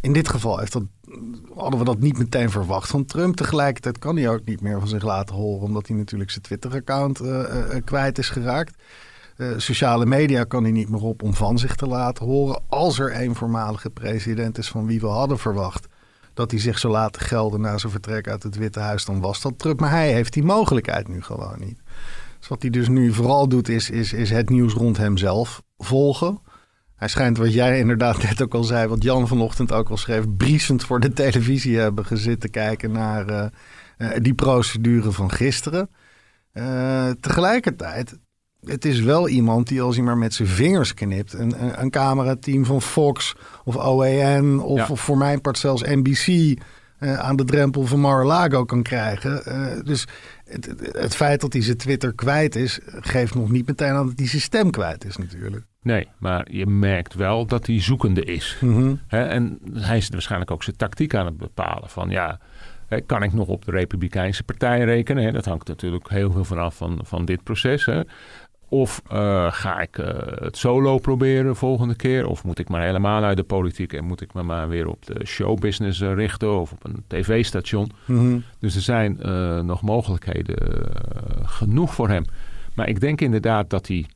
In 0.00 0.12
dit 0.12 0.28
geval 0.28 0.58
heeft 0.58 0.72
dat, 0.72 0.82
hadden 1.54 1.78
we 1.78 1.84
dat 1.84 1.98
niet 1.98 2.18
meteen 2.18 2.50
verwacht 2.50 2.90
van 2.90 3.04
Trump. 3.04 3.36
Tegelijkertijd 3.36 3.98
kan 3.98 4.16
hij 4.16 4.28
ook 4.28 4.44
niet 4.44 4.60
meer 4.60 4.78
van 4.78 4.88
zich 4.88 5.02
laten 5.02 5.34
horen, 5.34 5.62
omdat 5.62 5.86
hij 5.88 5.96
natuurlijk 5.96 6.30
zijn 6.30 6.44
Twitter-account 6.44 7.20
kwijt 7.84 8.18
is 8.18 8.28
geraakt. 8.28 8.76
Eh, 9.38 9.48
sociale 9.56 10.06
media 10.06 10.44
kan 10.44 10.62
hij 10.62 10.72
niet 10.72 10.88
meer 10.88 11.02
op 11.02 11.22
om 11.22 11.34
van 11.34 11.58
zich 11.58 11.74
te 11.74 11.86
laten 11.86 12.24
horen. 12.24 12.62
Als 12.68 12.98
er 12.98 13.20
een 13.22 13.34
voormalige 13.34 13.90
president 13.90 14.58
is 14.58 14.68
van 14.68 14.86
wie 14.86 15.00
we 15.00 15.06
hadden 15.06 15.38
verwacht 15.38 15.86
dat 16.34 16.50
hij 16.50 16.60
zich 16.60 16.78
zou 16.78 16.92
laten 16.92 17.22
gelden 17.22 17.60
na 17.60 17.78
zijn 17.78 17.92
vertrek 17.92 18.28
uit 18.28 18.42
het 18.42 18.56
Witte 18.56 18.80
Huis, 18.80 19.04
dan 19.04 19.20
was 19.20 19.40
dat 19.40 19.58
Trump. 19.58 19.80
Maar 19.80 19.90
hij 19.90 20.12
heeft 20.12 20.32
die 20.32 20.42
mogelijkheid 20.42 21.08
nu 21.08 21.22
gewoon 21.22 21.58
niet. 21.58 21.80
Dus 22.38 22.48
wat 22.48 22.62
hij 22.62 22.70
dus 22.70 22.88
nu 22.88 23.12
vooral 23.12 23.48
doet, 23.48 23.68
is, 23.68 23.90
is, 23.90 24.12
is 24.12 24.30
het 24.30 24.50
nieuws 24.50 24.72
rond 24.72 24.96
hemzelf 24.96 25.62
volgen. 25.76 26.38
Hij 26.96 27.08
schijnt, 27.08 27.36
wat 27.36 27.52
jij 27.52 27.78
inderdaad 27.78 28.22
net 28.28 28.42
ook 28.42 28.54
al 28.54 28.64
zei, 28.64 28.88
wat 28.88 29.02
Jan 29.02 29.28
vanochtend 29.28 29.72
ook 29.72 29.88
al 29.88 29.96
schreef, 29.96 30.24
briesend 30.36 30.84
voor 30.84 31.00
de 31.00 31.12
televisie 31.12 31.78
hebben 31.78 32.06
gezitten 32.06 32.50
kijken 32.50 32.92
naar 32.92 33.28
eh, 33.28 33.46
eh, 33.96 34.22
die 34.22 34.34
procedure 34.34 35.12
van 35.12 35.30
gisteren. 35.30 35.90
Tegelijkertijd, 37.20 38.18
het 38.64 38.84
is 38.84 39.00
wel 39.00 39.28
iemand 39.28 39.66
die 39.68 39.80
als 39.82 39.96
hij 39.96 40.04
maar 40.04 40.18
met 40.18 40.34
zijn 40.34 40.48
vingers 40.48 40.94
knipt, 40.94 41.32
een, 41.32 41.62
een, 41.64 41.82
een 41.82 41.90
camerateam 41.90 42.64
van 42.64 42.82
Fox 42.82 43.34
of 43.64 43.76
OAN 43.76 44.60
of, 44.62 44.78
Ja. 44.78 44.86
of 44.90 45.00
voor 45.00 45.18
mijn 45.18 45.40
part 45.40 45.58
zelfs 45.58 45.82
NBC 45.82 46.56
eh, 46.98 47.18
aan 47.18 47.36
de 47.36 47.44
drempel 47.44 47.86
van 47.86 48.00
Mar-a-Lago 48.00 48.64
kan 48.64 48.82
krijgen. 48.82 49.44
Eh, 49.44 49.66
dus 49.84 50.06
het, 50.44 50.74
het- 50.92 51.16
feit 51.16 51.40
dat 51.40 51.52
hij 51.52 51.62
zijn 51.62 51.76
Twitter 51.76 52.14
kwijt 52.14 52.56
is, 52.56 52.78
geeft 52.84 53.34
nog 53.34 53.50
niet 53.50 53.66
meteen 53.66 53.92
aan 53.92 54.06
dat 54.06 54.18
hij 54.18 54.28
zijn 54.28 54.42
stem 54.42 54.70
kwijt 54.70 55.04
is 55.04 55.16
natuurlijk. 55.16 55.64
Nee, 55.82 56.08
maar 56.18 56.46
je 56.52 56.66
merkt 56.66 57.14
wel 57.14 57.46
dat 57.46 57.66
hij 57.66 57.80
zoekende 57.80 58.24
is. 58.24 58.56
Mhm. 58.60 58.94
En 59.08 59.58
hij 59.72 59.96
is 59.96 60.08
waarschijnlijk 60.08 60.50
ook 60.50 60.62
zijn 60.62 60.76
tactiek 60.76 61.14
aan 61.14 61.26
het 61.26 61.36
bepalen. 61.36 61.88
Van 61.88 62.10
ja, 62.10 62.40
kan 63.06 63.22
ik 63.22 63.32
nog 63.32 63.48
op 63.48 63.64
de 63.64 63.70
Republikeinse 63.70 64.42
partij 64.42 64.84
rekenen? 64.84 65.32
Dat 65.32 65.44
hangt 65.44 65.68
natuurlijk 65.68 66.08
heel 66.08 66.32
veel 66.32 66.44
vanaf 66.44 66.76
van, 66.76 67.00
van 67.04 67.24
dit 67.24 67.42
proces. 67.42 67.88
Of 68.70 69.02
eh, 69.08 69.52
ga 69.52 69.80
ik 69.80 69.98
eh, 69.98 70.42
het 70.44 70.56
solo 70.56 70.98
proberen 70.98 71.56
volgende 71.56 71.94
keer? 71.94 72.26
Of 72.26 72.44
moet 72.44 72.58
ik 72.58 72.68
maar 72.68 72.82
helemaal 72.82 73.22
uit 73.22 73.36
de 73.36 73.42
politiek 73.42 73.92
en 73.92 74.04
moet 74.04 74.20
ik 74.20 74.34
me 74.34 74.42
maar 74.42 74.68
weer 74.68 74.88
op 74.88 75.06
de 75.06 75.26
showbusiness 75.26 76.00
eh, 76.00 76.14
richten 76.14 76.60
of 76.60 76.72
op 76.72 76.84
een 76.84 77.04
tv-station? 77.06 77.90
Mhm. 78.04 78.38
Dus 78.58 78.74
er 78.74 78.80
zijn 78.80 79.18
nog 79.66 79.82
mogelijkheden 79.82 80.56
genoeg 81.42 81.94
voor 81.94 82.08
hem. 82.08 82.24
Maar 82.74 82.88
ik 82.88 83.00
denk 83.00 83.20
inderdaad 83.20 83.70
dat 83.70 83.86
hij. 83.86 84.06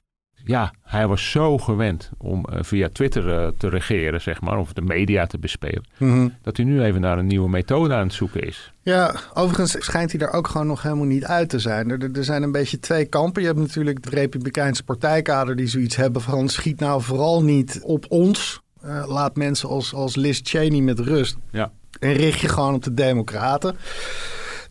Ja, 0.45 0.73
hij 0.83 1.07
was 1.07 1.31
zo 1.31 1.59
gewend 1.59 2.11
om 2.19 2.45
eh, 2.45 2.59
via 2.63 2.89
Twitter 2.93 3.33
eh, 3.33 3.49
te 3.59 3.69
regeren, 3.69 4.21
zeg 4.21 4.41
maar, 4.41 4.59
of 4.59 4.73
de 4.73 4.83
media 4.83 5.27
te 5.27 5.39
bespelen. 5.39 5.85
Mhm. 5.97 6.29
Dat 6.43 6.57
hij 6.57 6.67
nu 6.67 6.83
even 6.83 7.01
naar 7.01 7.19
een 7.19 7.27
nieuwe 7.27 7.49
methode 7.49 7.95
aan 7.95 8.07
het 8.07 8.13
zoeken 8.13 8.47
is. 8.47 8.73
Ja, 8.83 9.15
overigens 9.35 9.77
schijnt 9.79 10.11
hij 10.11 10.21
daar 10.21 10.33
ook 10.33 10.49
gewoon 10.49 10.67
nog 10.67 10.83
helemaal 10.83 11.05
niet 11.05 11.25
uit 11.25 11.49
te 11.49 11.59
zijn. 11.59 11.91
Er, 11.91 12.25
zijn 12.25 12.43
een 12.43 12.53
beetje 12.53 12.79
twee 12.79 13.05
kampen. 13.05 13.43
Je 13.43 13.49
hebt 13.49 13.61
natuurlijk 13.61 14.03
de 14.03 14.11
Republikeinse 14.11 14.85
partijkader 14.85 15.57
die 15.57 15.67
zoiets 15.67 15.97
hebben 15.97 16.23
van... 16.23 16.49
schiet 16.49 16.81
nou 16.81 17.03
vooral 17.03 17.43
niet 17.43 17.81
op 17.83 18.05
ons. 18.09 18.63
Eh, 18.83 19.05
laat 19.07 19.37
mensen 19.37 19.69
als, 19.69 19.95
als 19.95 20.17
Liz 20.17 20.41
Cheney 20.43 20.81
met 20.81 20.99
rust. 20.99 21.37
Ja. 21.51 21.71
En 22.01 22.13
richt 22.13 22.41
je 22.41 22.49
gewoon 22.49 22.75
op 22.75 22.85
de 22.85 22.95
democraten. 22.95 23.77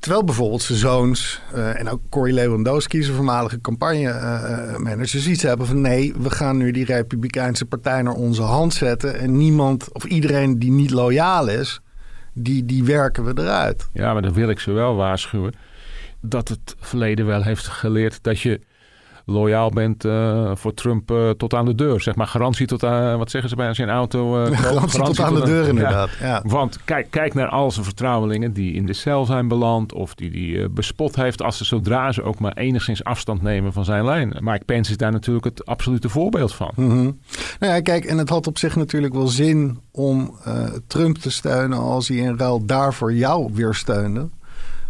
Terwijl 0.01 0.23
bijvoorbeeld 0.23 0.61
zijn 0.61 0.77
zoons 0.77 1.41
eh, 1.53 1.79
en 1.79 1.89
ook 1.89 2.01
Cory 2.09 2.33
Lewandowski, 2.33 3.03
zijn 3.03 3.15
voormalige 3.15 3.61
campagnemanager, 3.61 5.19
zoiets 5.19 5.43
hebben 5.43 5.67
van 5.67 5.81
nee, 5.81 6.13
we 6.17 6.29
gaan 6.29 6.57
nu 6.57 6.71
die 6.71 6.85
Republikeinse 6.85 7.65
partij 7.65 8.01
naar 8.01 8.13
onze 8.13 8.41
hand 8.41 8.73
zetten. 8.73 9.19
En 9.19 9.37
niemand 9.37 9.91
of 9.91 10.03
iedereen 10.03 10.59
die 10.59 10.71
niet 10.71 10.91
loyaal 10.91 11.47
is, 11.47 11.81
die, 12.33 12.65
die 12.65 12.83
werken 12.83 13.23
we 13.23 13.41
eruit. 13.41 13.89
Ja, 13.93 14.13
maar 14.13 14.21
dan 14.21 14.33
wil 14.33 14.49
ik 14.49 14.59
ze 14.59 14.71
wel 14.71 14.95
waarschuwen 14.95 15.53
dat 16.21 16.47
het 16.47 16.75
verleden 16.79 17.25
wel 17.25 17.43
heeft 17.43 17.67
geleerd 17.67 18.23
dat 18.23 18.39
je 18.39 18.61
loyaal 19.25 19.69
bent 19.69 20.05
uh, 20.05 20.51
voor 20.53 20.73
Trump 20.73 21.11
uh, 21.11 21.29
tot 21.29 21.53
aan 21.53 21.65
de 21.65 21.75
deur. 21.75 22.01
Zeg 22.01 22.15
maar 22.15 22.27
garantie 22.27 22.67
tot 22.67 22.83
aan, 22.83 23.17
wat 23.17 23.31
zeggen 23.31 23.49
ze 23.49 23.55
bij 23.55 23.73
een 23.77 23.89
auto... 23.89 24.19
Uh, 24.31 24.57
garantie, 24.57 24.89
garantie, 24.89 25.15
tot 25.15 25.19
aan 25.19 25.33
de 25.33 25.45
deur 25.45 25.67
inderdaad, 25.67 26.09
ja. 26.19 26.43
Want 26.45 26.79
kijk, 26.85 27.07
kijk 27.09 27.33
naar 27.33 27.47
al 27.47 27.71
zijn 27.71 27.85
vertrouwelingen 27.85 28.53
die 28.53 28.73
in 28.73 28.85
de 28.85 28.93
cel 28.93 29.25
zijn 29.25 29.47
beland... 29.47 29.93
of 29.93 30.15
die 30.15 30.29
die 30.29 30.69
bespot 30.69 31.15
heeft 31.15 31.41
als 31.41 31.57
ze 31.57 31.65
zodra 31.65 32.11
ze 32.11 32.23
ook 32.23 32.39
maar 32.39 32.53
enigszins 32.53 33.03
afstand 33.03 33.41
nemen 33.41 33.73
van 33.73 33.85
zijn 33.85 34.05
lijn. 34.05 34.37
Mike 34.39 34.65
Pence 34.65 34.91
is 34.91 34.97
daar 34.97 35.11
natuurlijk 35.11 35.45
het 35.45 35.65
absolute 35.65 36.09
voorbeeld 36.09 36.53
van. 36.53 36.71
Mm 36.75 36.89
-hmm. 36.89 37.19
Nou 37.59 37.73
ja, 37.73 37.81
kijk, 37.81 38.05
en 38.05 38.17
het 38.17 38.29
had 38.29 38.47
op 38.47 38.57
zich 38.57 38.75
natuurlijk 38.75 39.13
wel 39.13 39.27
zin 39.27 39.79
om 39.91 40.35
Trump 40.87 41.17
te 41.17 41.31
steunen... 41.31 41.77
als 41.77 42.07
hij 42.07 42.17
in 42.17 42.37
ruil 42.37 42.65
daarvoor 42.65 43.13
jou 43.13 43.49
weer 43.53 43.73
steunde. 43.73 44.29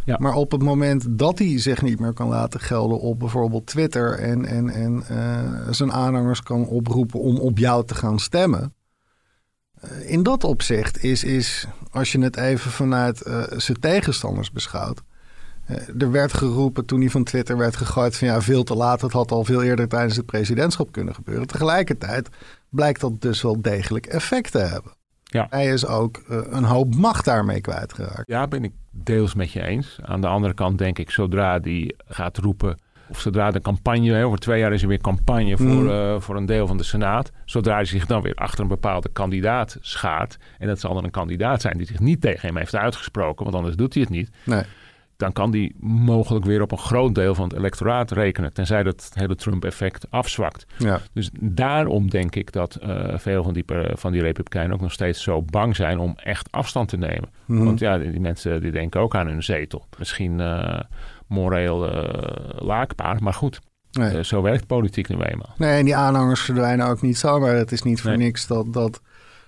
Ja. 0.05 0.17
Maar 0.19 0.33
op 0.33 0.51
het 0.51 0.63
moment 0.63 1.05
dat 1.09 1.39
hij 1.39 1.59
zich 1.59 1.81
niet 1.81 1.99
meer 1.99 2.13
kan 2.13 2.27
laten 2.27 2.59
gelden 2.59 2.99
op 2.99 3.19
bijvoorbeeld 3.19 3.65
Twitter 3.65 4.19
en, 4.19 4.45
en, 4.45 4.69
en 4.69 5.03
uh, 5.11 5.67
zijn 5.69 5.91
aanhangers 5.91 6.41
kan 6.43 6.67
oproepen 6.67 7.19
om 7.19 7.37
op 7.37 7.57
jou 7.57 7.85
te 7.85 7.95
gaan 7.95 8.19
stemmen. 8.19 8.73
Uh, 9.83 10.09
in 10.09 10.23
dat 10.23 10.43
opzicht 10.43 11.03
is, 11.03 11.23
is, 11.23 11.67
als 11.91 12.11
je 12.11 12.19
het 12.19 12.37
even 12.37 12.71
vanuit 12.71 13.27
uh, 13.27 13.43
zijn 13.49 13.79
tegenstanders 13.79 14.51
beschouwt. 14.51 15.01
er 15.97 16.11
werd 16.11 16.33
geroepen 16.33 16.85
toen 16.85 16.99
hij 16.99 17.09
van 17.09 17.23
Twitter 17.23 17.57
werd 17.57 17.75
gegooid 17.75 18.17
van 18.17 18.27
ja, 18.27 18.41
veel 18.41 18.63
te 18.63 18.75
laat. 18.75 19.01
Het 19.01 19.11
had 19.11 19.31
al 19.31 19.43
veel 19.43 19.63
eerder 19.63 19.87
tijdens 19.87 20.15
het 20.15 20.25
presidentschap 20.25 20.91
kunnen 20.91 21.15
gebeuren. 21.15 21.47
Tegelijkertijd 21.47 22.29
blijkt 22.69 23.01
dat 23.01 23.21
dus 23.21 23.41
wel 23.41 23.61
degelijk 23.61 24.05
effect 24.05 24.51
te 24.51 24.59
hebben. 24.59 24.91
Ja. 25.31 25.47
Hij 25.49 25.67
is 25.67 25.85
ook 25.85 26.21
een 26.27 26.63
hoop 26.63 26.95
macht 26.95 27.25
daarmee 27.25 27.61
kwijtgeraakt. 27.61 28.23
Ja, 28.27 28.47
ben 28.47 28.63
ik 28.63 28.71
deels 28.89 29.33
met 29.33 29.51
je 29.51 29.63
eens. 29.63 29.99
Aan 30.03 30.21
de 30.21 30.27
andere 30.27 30.53
kant 30.53 30.77
denk 30.77 30.99
ik, 30.99 31.11
zodra 31.11 31.59
die 31.59 31.95
gaat 32.07 32.37
roepen... 32.37 32.77
of 33.09 33.19
zodra 33.19 33.51
de 33.51 33.61
campagne, 33.61 34.23
over 34.23 34.39
twee 34.39 34.59
jaar 34.59 34.73
is 34.73 34.81
er 34.81 34.87
weer 34.87 35.01
campagne 35.01 35.57
voor, 35.57 35.67
mm. 35.67 35.87
uh, 35.87 36.19
voor 36.19 36.35
een 36.35 36.45
deel 36.45 36.67
van 36.67 36.77
de 36.77 36.83
Senaat... 36.83 37.31
zodra 37.45 37.73
hij 37.73 37.85
zich 37.85 38.05
dan 38.05 38.21
weer 38.21 38.35
achter 38.35 38.61
een 38.61 38.67
bepaalde 38.67 39.09
kandidaat 39.09 39.77
schaart... 39.81 40.37
en 40.59 40.67
dat 40.67 40.79
zal 40.79 40.93
dan 40.93 41.03
een 41.03 41.11
kandidaat 41.11 41.61
zijn 41.61 41.77
die 41.77 41.87
zich 41.87 41.99
niet 41.99 42.21
tegen 42.21 42.47
hem 42.47 42.57
heeft 42.57 42.75
uitgesproken... 42.75 43.43
want 43.43 43.55
anders 43.55 43.75
doet 43.75 43.93
hij 43.93 44.03
het 44.03 44.11
niet... 44.11 44.29
Nee 44.43 44.63
dan 45.21 45.31
kan 45.31 45.51
die 45.51 45.75
mogelijk 45.79 46.45
weer 46.45 46.61
op 46.61 46.71
een 46.71 46.77
groot 46.77 47.15
deel 47.15 47.35
van 47.35 47.47
het 47.47 47.57
electoraat 47.57 48.11
rekenen. 48.11 48.53
Tenzij 48.53 48.83
dat 48.83 49.03
het 49.03 49.13
hele 49.13 49.35
Trump-effect 49.35 50.05
afzwakt. 50.09 50.65
Ja. 50.77 50.99
Dus 51.13 51.29
daarom 51.39 52.09
denk 52.09 52.35
ik 52.35 52.51
dat 52.51 52.79
uh, 52.83 53.17
veel 53.17 53.43
van 53.43 53.53
die, 53.53 53.65
van 53.93 54.11
die 54.11 54.21
Republikeinen 54.21 54.73
ook 54.73 54.81
nog 54.81 54.91
steeds 54.91 55.23
zo 55.23 55.41
bang 55.41 55.75
zijn 55.75 55.99
om 55.99 56.13
echt 56.15 56.51
afstand 56.51 56.89
te 56.89 56.97
nemen. 56.97 57.29
Mm-hmm. 57.45 57.65
Want 57.65 57.79
ja, 57.79 57.97
die, 57.97 58.11
die, 58.11 58.19
mensen 58.19 58.61
die 58.61 58.71
denken 58.71 59.01
ook 59.01 59.15
aan 59.15 59.27
hun 59.27 59.43
zetel. 59.43 59.85
Misschien 59.97 60.39
uh, 60.39 60.79
moreel 61.27 61.93
uh, 61.93 62.03
laakbaar, 62.59 63.23
maar 63.23 63.33
goed. 63.33 63.59
Nee. 63.91 64.23
zo 64.23 64.41
werkt 64.41 64.67
politiek 64.67 65.07
nu 65.07 65.15
eenmaal. 65.21 65.53
Nee, 65.57 65.77
en 65.77 65.85
die 65.85 65.95
aanhangers 65.95 66.41
verdwijnen 66.41 66.87
ook 66.87 67.01
niet 67.01 67.17
zomaar. 67.17 67.55
Het 67.55 67.71
is 67.71 67.81
niet 67.81 68.01
voor 68.01 68.17
nee. 68.17 68.25
niks 68.25 68.47
dat, 68.47 68.73
dat 68.73 69.01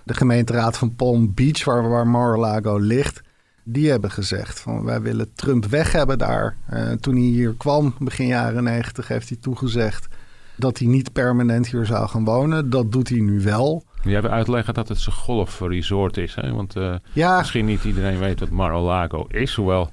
de 0.04 0.14
gemeenteraad 0.14 0.78
van 0.78 0.96
Palm 0.96 1.34
Beach, 1.34 1.64
waar, 1.64 1.90
waar 1.90 2.08
Mar-a-Lago 2.08 2.78
ligt 2.78 3.22
die 3.64 3.90
hebben 3.90 4.12
gezegd 4.12 4.60
van 4.60 4.84
wij 4.84 5.02
willen 5.02 5.34
Trump 5.36 5.66
weg 5.66 5.92
hebben 5.92 6.18
daar. 6.18 6.58
Uh, 6.74 6.92
toen 6.92 7.14
hij 7.14 7.24
hier 7.24 7.54
kwam, 7.58 7.96
begin 8.00 8.28
jaren 8.28 8.64
negentig, 8.64 9.08
heeft 9.08 9.30
hij 9.30 9.38
toegezegd 9.42 10.08
dat 10.56 10.78
hij 10.78 10.88
niet 10.88 11.12
permanent 11.12 11.68
hier 11.68 11.86
zou 11.86 12.08
gaan 12.08 12.26
wonen. 12.26 12.70
Dat 12.70 12.92
doet 12.92 13.10
hij 13.10 13.20
nu 13.20 13.42
wel. 13.42 13.84
Jij 14.04 14.14
hebt 14.14 14.28
uitleggen 14.28 14.74
dat 14.74 14.88
het 14.88 15.00
zijn 15.00 15.16
golfresort 15.16 16.18
is. 16.18 16.36
Hè? 16.36 16.52
Want 16.52 16.76
uh, 16.76 16.96
ja. 17.14 17.38
misschien 17.38 17.66
niet 17.66 17.84
iedereen 17.84 18.20
weet 18.20 18.40
wat 18.40 18.50
Mar-a-Lago 18.50 19.26
is. 19.28 19.56
Hoewel 19.56 19.90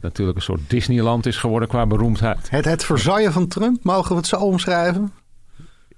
natuurlijk 0.00 0.38
een 0.38 0.44
soort 0.44 0.70
Disneyland 0.70 1.26
is 1.26 1.36
geworden 1.36 1.68
qua 1.68 1.86
beroemdheid. 1.86 2.50
Het, 2.50 2.64
het 2.64 2.84
verzaaien 2.84 3.32
van 3.32 3.48
Trump, 3.48 3.84
mogen 3.84 4.10
we 4.10 4.16
het 4.16 4.26
zo 4.26 4.36
omschrijven? 4.36 5.12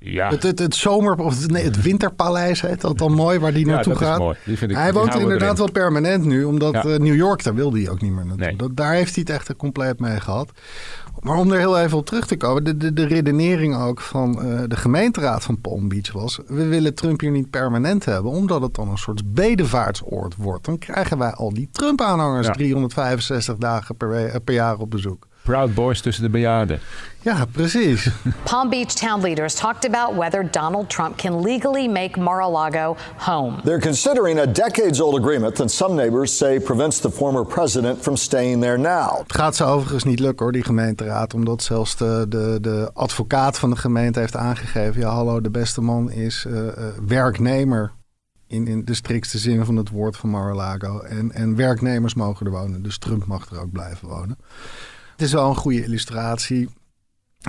Ja. 0.05 0.29
Het, 0.29 0.43
het, 0.43 0.59
het 0.59 0.75
zomer, 0.75 1.17
of 1.17 1.49
nee, 1.49 1.65
het 1.65 1.83
winterpaleis 1.83 2.61
heet 2.61 2.81
dat 2.81 2.99
dan 2.99 3.13
mooi, 3.13 3.39
waar 3.39 3.53
die 3.53 3.67
naartoe 3.67 3.93
ja, 3.93 3.99
gaat. 3.99 4.19
Mooi. 4.19 4.37
Die 4.45 4.59
vind 4.59 4.71
ik, 4.71 4.77
hij 4.77 4.91
die 4.91 5.01
woont 5.01 5.15
inderdaad 5.15 5.43
erin. 5.43 5.57
wel 5.57 5.71
permanent 5.71 6.25
nu, 6.25 6.45
omdat 6.45 6.73
ja. 6.73 6.85
uh, 6.85 6.97
New 6.97 7.15
York, 7.15 7.43
daar 7.43 7.55
wilde 7.55 7.81
hij 7.81 7.91
ook 7.91 8.01
niet 8.01 8.13
meer 8.13 8.27
naartoe. 8.27 8.47
Nee. 8.47 8.57
Dat, 8.57 8.77
daar 8.77 8.93
heeft 8.93 9.15
hij 9.15 9.25
het 9.27 9.35
echt 9.35 9.57
compleet 9.57 10.01
mee 10.01 10.21
gehad. 10.21 10.51
Maar 11.21 11.37
om 11.37 11.53
er 11.53 11.59
heel 11.59 11.79
even 11.79 11.99
op 11.99 12.07
terug 12.07 12.27
te 12.27 12.37
komen, 12.37 12.65
de, 12.65 12.77
de, 12.77 12.93
de 12.93 13.07
redenering 13.07 13.77
ook 13.77 14.01
van 14.01 14.47
uh, 14.47 14.63
de 14.69 14.77
gemeenteraad 14.77 15.43
van 15.43 15.61
Palm 15.61 15.89
Beach 15.89 16.13
was: 16.13 16.41
we 16.47 16.67
willen 16.67 16.95
Trump 16.95 17.21
hier 17.21 17.31
niet 17.31 17.51
permanent 17.51 18.05
hebben, 18.05 18.31
omdat 18.31 18.63
het 18.63 18.75
dan 18.75 18.89
een 18.89 18.99
soort 18.99 19.35
bedevaartsoord 19.35 20.37
wordt. 20.37 20.65
Dan 20.65 20.79
krijgen 20.79 21.19
wij 21.19 21.33
al 21.33 21.55
die 21.55 21.69
Trump-aanhangers 21.73 22.49
365 22.53 23.57
dagen 23.57 23.97
per, 23.97 24.41
per 24.41 24.55
jaar 24.55 24.79
op 24.79 24.91
bezoek. 24.91 25.27
Proud 25.45 25.75
Boys 25.75 26.01
tussen 26.01 26.23
de 26.23 26.31
bejaarden. 26.31 26.81
Ja, 27.21 27.45
precies. 27.45 28.11
Palm 28.51 28.69
Beach 28.71 28.95
town 28.95 29.21
leaders 29.21 29.55
talked 29.55 29.85
about 29.85 30.17
whether 30.17 30.51
Donald 30.51 30.89
Trump 30.89 31.17
can 31.17 31.43
legally 31.43 31.89
make 31.89 32.21
Mar-a-Lago 32.21 32.97
home. 33.17 33.61
They're 33.63 33.81
considering 33.81 34.39
a 34.39 34.47
decades-old 34.47 35.19
agreement 35.19 35.55
that 35.55 35.71
some 35.71 35.95
neighbors 35.95 36.37
say 36.37 36.61
prevents 36.61 37.01
the 37.01 37.11
former 37.11 37.45
president 37.45 38.03
from 38.03 38.17
staying 38.17 38.61
there 38.61 38.79
now. 38.79 39.19
Het 39.19 39.35
gaat 39.35 39.57
ze 39.57 39.65
overigens 39.65 40.05
niet 40.05 40.21
lukken 40.21 40.45
hoor, 40.45 40.53
die 40.53 40.65
gemeenteraad. 40.65 41.35
Omdat 41.35 41.63
zelfs 41.63 41.97
de, 41.97 42.27
de, 42.29 42.59
de 42.61 42.91
advocaat 42.95 43.59
van 43.59 43.71
de 43.71 43.77
gemeente 43.77 44.19
heeft 44.19 44.37
aangegeven... 44.37 45.01
ja, 45.01 45.09
hallo, 45.09 45.41
de 45.41 45.51
beste 45.51 45.81
man 45.81 46.11
is 46.11 46.45
uh, 46.49 46.57
uh, 46.57 46.71
werknemer 47.07 47.93
in, 48.47 48.67
in 48.67 48.85
de 48.85 48.95
strikste 48.95 49.39
zin 49.39 49.65
van 49.65 49.77
het 49.77 49.89
woord 49.89 50.17
van 50.17 50.31
Mar-a-Lago. 50.31 51.01
En, 51.01 51.33
en 51.33 51.57
werknemers 51.57 52.15
mogen 52.15 52.47
er 52.47 52.53
wonen, 52.53 52.83
dus 52.83 52.99
Trump 52.99 53.27
mag 53.27 53.51
er 53.51 53.61
ook 53.61 53.73
blijven 53.73 54.09
wonen. 54.09 54.39
Het 55.15 55.23
is 55.23 55.33
wel 55.33 55.49
een 55.49 55.57
goede 55.57 55.85
illustratie 55.85 56.69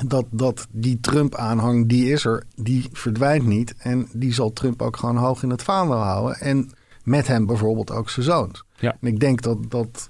dat, 0.08 0.25
dat 0.32 0.67
die 0.71 0.99
Trump-aanhang, 0.99 1.88
die 1.89 2.12
is 2.12 2.25
er, 2.25 2.43
die 2.56 2.89
verdwijnt 2.91 3.45
niet. 3.45 3.75
En 3.78 4.08
die 4.13 4.34
zal 4.34 4.54
Trump 4.54 4.82
ook 4.82 4.97
gewoon 4.97 5.17
hoog 5.17 5.43
in 5.43 5.49
het 5.49 5.63
vaandel 5.63 5.97
houden. 5.97 6.39
En 6.39 6.71
met 7.04 7.28
hem 7.28 7.45
bijvoorbeeld 7.45 7.91
ook 7.91 8.10
zijn 8.10 8.25
zoons. 8.25 8.63
Ja. 8.80 8.97
En 9.01 9.08
ik 9.08 9.19
denk 9.19 9.41
dat, 9.41 9.71
dat 9.71 10.10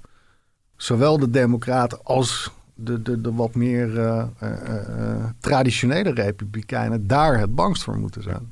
zowel 0.77 1.19
de 1.19 1.29
democraten 1.29 2.03
als 2.03 2.51
de, 2.73 3.01
de, 3.01 3.21
de 3.21 3.33
wat 3.33 3.55
meer 3.55 3.89
uh, 3.89 4.23
uh, 4.43 4.49
uh, 4.89 5.25
traditionele 5.39 6.13
republikeinen 6.13 7.07
daar 7.07 7.39
het 7.39 7.55
bangst 7.55 7.83
voor 7.83 7.97
moeten 7.97 8.23
zijn. 8.23 8.51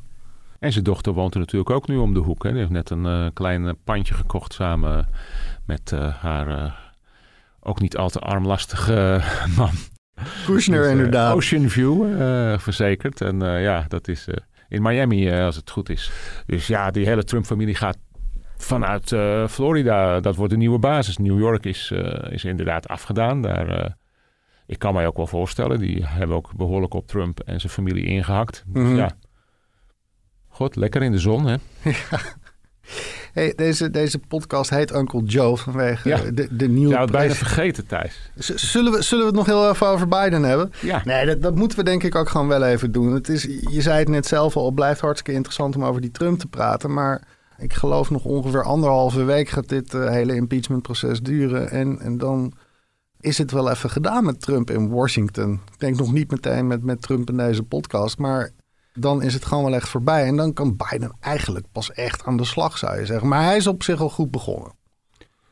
En 0.60 0.72
zijn 0.72 0.84
dochter 0.84 1.14
woont 1.14 1.34
er 1.34 1.40
natuurlijk 1.40 1.70
ook 1.70 1.88
nu 1.88 1.98
om 1.98 2.14
de 2.14 2.20
hoek. 2.20 2.44
Hè. 2.44 2.50
Die 2.50 2.60
heeft 2.60 2.72
net 2.72 2.90
een 2.90 3.34
klein 3.34 3.78
pandje 3.84 4.14
gekocht 4.14 4.54
samen 4.54 5.08
met 5.66 5.92
haar 6.20 6.83
ook 7.64 7.80
niet 7.80 7.98
al 7.98 8.10
te 8.10 8.20
armlastige 8.20 9.22
man. 9.58 9.72
Kushner 10.46 10.78
dus, 10.78 10.86
uh, 10.88 10.92
inderdaad. 10.92 11.36
Ocean 11.36 11.70
View 11.70 12.22
uh, 12.22 12.58
verzekerd. 12.58 13.22
En 13.22 13.40
ja, 13.40 13.86
dat 13.88 14.08
is 14.08 14.28
in 14.68 14.82
Miami 14.82 15.32
als 15.32 15.56
het 15.56 15.70
goed 15.70 15.90
is. 15.90 16.12
Dus 16.46 16.68
ja, 16.68 16.92
die 16.92 17.06
hele 17.06 17.24
Trump-familie 17.24 17.76
gaat 17.76 17.98
vanuit 18.58 19.16
Florida. 19.52 20.20
Dat 20.20 20.36
wordt 20.36 20.52
de 20.52 20.58
nieuwe 20.58 20.80
basis. 20.80 21.18
New 21.18 21.40
York 21.40 21.66
is, 21.66 21.92
is 22.30 22.44
inderdaad 22.44 22.88
afgedaan. 22.88 23.42
Daar, 23.42 23.96
ik 24.66 24.80
kan 24.80 24.94
mij 24.94 25.08
ook 25.08 25.18
wel 25.18 25.28
voorstellen. 25.28 25.80
Die 25.80 26.06
hebben 26.06 26.38
ook 26.38 26.56
behoorlijk 26.56 26.94
op 26.94 27.08
Trump 27.08 27.40
en 27.40 27.60
zijn 27.60 27.72
familie 27.74 28.06
ingehakt. 28.06 28.64
Dus 28.68 28.84
Mhm. 28.84 28.96
ja, 28.96 29.12
god, 30.48 30.76
lekker 30.76 31.02
in 31.04 31.12
de 31.12 31.20
zon 31.20 31.46
hè. 31.46 31.56
Ja. 31.84 31.94
Hey, 33.34 33.54
deze, 33.56 33.90
deze 33.90 34.20
podcast 34.20 34.70
heet 34.70 34.94
Uncle 34.96 35.24
Joe 35.24 35.58
vanwege 35.58 36.10
Ja. 36.10 36.18
de, 36.34 36.48
de 36.56 36.68
nieuwe... 36.68 36.90
Zou 36.90 37.02
het 37.02 37.12
bijna 37.12 37.34
vergeten, 37.34 37.88
Thijs. 37.88 38.32
Z- 38.36 38.50
Zullen 38.56 38.92
we, 38.92 39.02
zullen 39.02 39.24
we 39.24 39.30
het 39.30 39.38
nog 39.40 39.46
heel 39.46 39.70
even 39.70 39.88
over 39.88 40.08
Biden 40.08 40.44
hebben? 40.44 40.72
Ja. 40.82 41.02
Nee, 41.06 41.26
dat, 41.26 41.42
dat 41.42 41.56
moeten 41.56 41.78
we 41.78 41.84
denk 41.84 42.04
ik 42.04 42.16
ook 42.16 42.30
gewoon 42.30 42.48
wel 42.48 42.64
even 42.64 42.92
doen. 42.92 43.14
Het 43.14 43.30
is, 43.30 43.44
je 43.70 43.82
zei 43.82 44.00
het 44.00 44.08
net 44.10 44.26
zelf 44.26 44.56
al, 44.58 44.66
het 44.66 44.76
blijft 44.76 45.02
hartstikke 45.02 45.34
interessant 45.38 45.76
om 45.76 45.84
over 45.86 46.02
die 46.02 46.12
Trump 46.12 46.40
te 46.40 46.48
praten. 46.48 46.94
Maar 46.94 47.28
ik 47.58 47.74
geloof 47.74 48.10
nog 48.10 48.24
ongeveer 48.26 48.64
anderhalve 48.64 49.24
week 49.24 49.50
gaat 49.50 49.70
dit 49.70 49.94
eh, 49.94 50.10
hele 50.10 50.36
impeachmentproces 50.36 51.22
duren. 51.22 51.70
En, 51.70 52.00
en 52.00 52.18
dan 52.18 52.54
is 53.20 53.38
het 53.38 53.52
wel 53.52 53.70
even 53.70 53.90
gedaan 53.90 54.26
met 54.26 54.42
Trump 54.42 54.70
in 54.72 54.90
Washington. 54.90 55.54
Ik 55.54 55.80
denk 55.80 55.98
nog 55.98 56.14
niet 56.14 56.32
meteen 56.32 56.68
met, 56.68 56.84
met 56.84 57.02
Trump 57.02 57.30
in 57.30 57.38
deze 57.38 57.64
podcast, 57.64 58.18
maar 58.18 58.50
dan 58.94 59.22
is 59.22 59.34
het 59.34 59.46
gewoon 59.46 59.64
wel 59.64 59.74
echt 59.76 59.90
voorbij. 59.90 60.26
En 60.26 60.36
dan 60.36 60.54
kan 60.54 60.76
Biden 60.78 61.16
eigenlijk 61.20 61.66
pas 61.72 61.92
echt 61.92 62.26
aan 62.26 62.38
de 62.38 62.46
slag, 62.46 62.78
zou 62.78 63.00
je 63.00 63.06
zeggen. 63.06 63.28
Maar 63.28 63.44
hij 63.44 63.58
is 63.58 63.68
op 63.68 63.84
zich 63.84 64.02
al 64.02 64.10
goed 64.10 64.32
begonnen. 64.32 64.72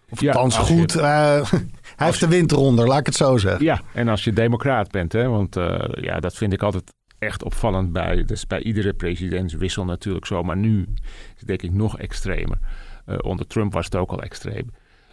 Of 0.09 0.21
Ja, 0.21 0.31
althans 0.31 0.67
je- 0.67 0.73
goed. 0.79 0.95
eh, 0.95 1.03
hij 1.95 2.07
heeft 2.07 2.19
de 2.19 2.27
wind 2.27 2.51
eronder, 2.51 2.87
laat 2.87 2.99
ik 2.99 3.05
het 3.05 3.15
zo 3.15 3.37
zeggen. 3.37 3.63
Ja, 3.65 3.81
en 3.93 4.07
als 4.07 4.23
je 4.23 4.33
democraat 4.33 4.91
bent, 4.91 5.11
hè, 5.13 5.27
want 5.27 5.55
eh, 5.55 5.79
ja, 6.03 6.19
dat 6.19 6.35
vind 6.35 6.53
ik 6.53 6.61
altijd 6.63 6.93
echt 7.19 7.43
opvallend 7.43 7.91
bij, 7.91 8.23
dus 8.25 8.47
bij 8.47 8.61
iedere 8.63 8.93
presidentswissel 8.93 9.85
natuurlijk 9.85 10.25
zo, 10.25 10.43
maar 10.43 10.57
nu 10.57 10.87
is 10.95 11.37
het 11.37 11.47
denk 11.47 11.61
ik 11.61 11.71
nog 11.73 11.97
extremer. 11.97 12.57
Eh, 13.05 13.15
onder 13.21 13.47
Trump 13.47 13.73
was 13.73 13.85
het 13.85 13.95
ook 13.95 14.11
al 14.11 14.21
extreem. 14.21 14.69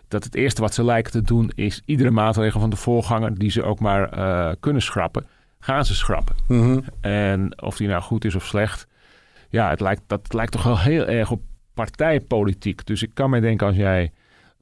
Dat 0.08 0.24
het 0.24 0.34
eerste 0.34 0.60
wat 0.60 0.74
ze 0.74 0.84
lijken 0.84 1.12
te 1.12 1.22
doen 1.22 1.50
is 1.54 1.82
iedere 1.84 2.10
maatregel 2.10 2.60
van 2.60 2.70
de 2.70 2.76
voorganger 2.76 3.38
die 3.38 3.50
ze 3.50 3.62
ook 3.62 3.80
maar 3.80 4.56
kunnen 4.60 4.82
schrappen, 4.82 5.26
gaan 5.58 5.84
ze 5.84 5.94
schrappen. 5.94 6.36
Mhm. 6.48 6.80
En 7.00 7.62
of 7.62 7.76
die 7.76 7.88
nou 7.88 8.02
goed 8.02 8.24
is 8.24 8.34
of 8.34 8.46
slecht, 8.46 8.86
ja, 9.48 9.70
het 9.70 9.80
lijkt, 9.80 10.02
dat 10.06 10.32
lijkt 10.32 10.52
toch 10.52 10.62
wel 10.62 10.78
heel 10.78 11.06
erg 11.06 11.30
op 11.30 11.42
partijpolitiek. 11.74 12.86
Dus 12.86 13.02
ik 13.02 13.10
kan 13.14 13.30
me 13.30 13.40
denken 13.40 13.66
als 13.66 13.76
jij 13.76 14.12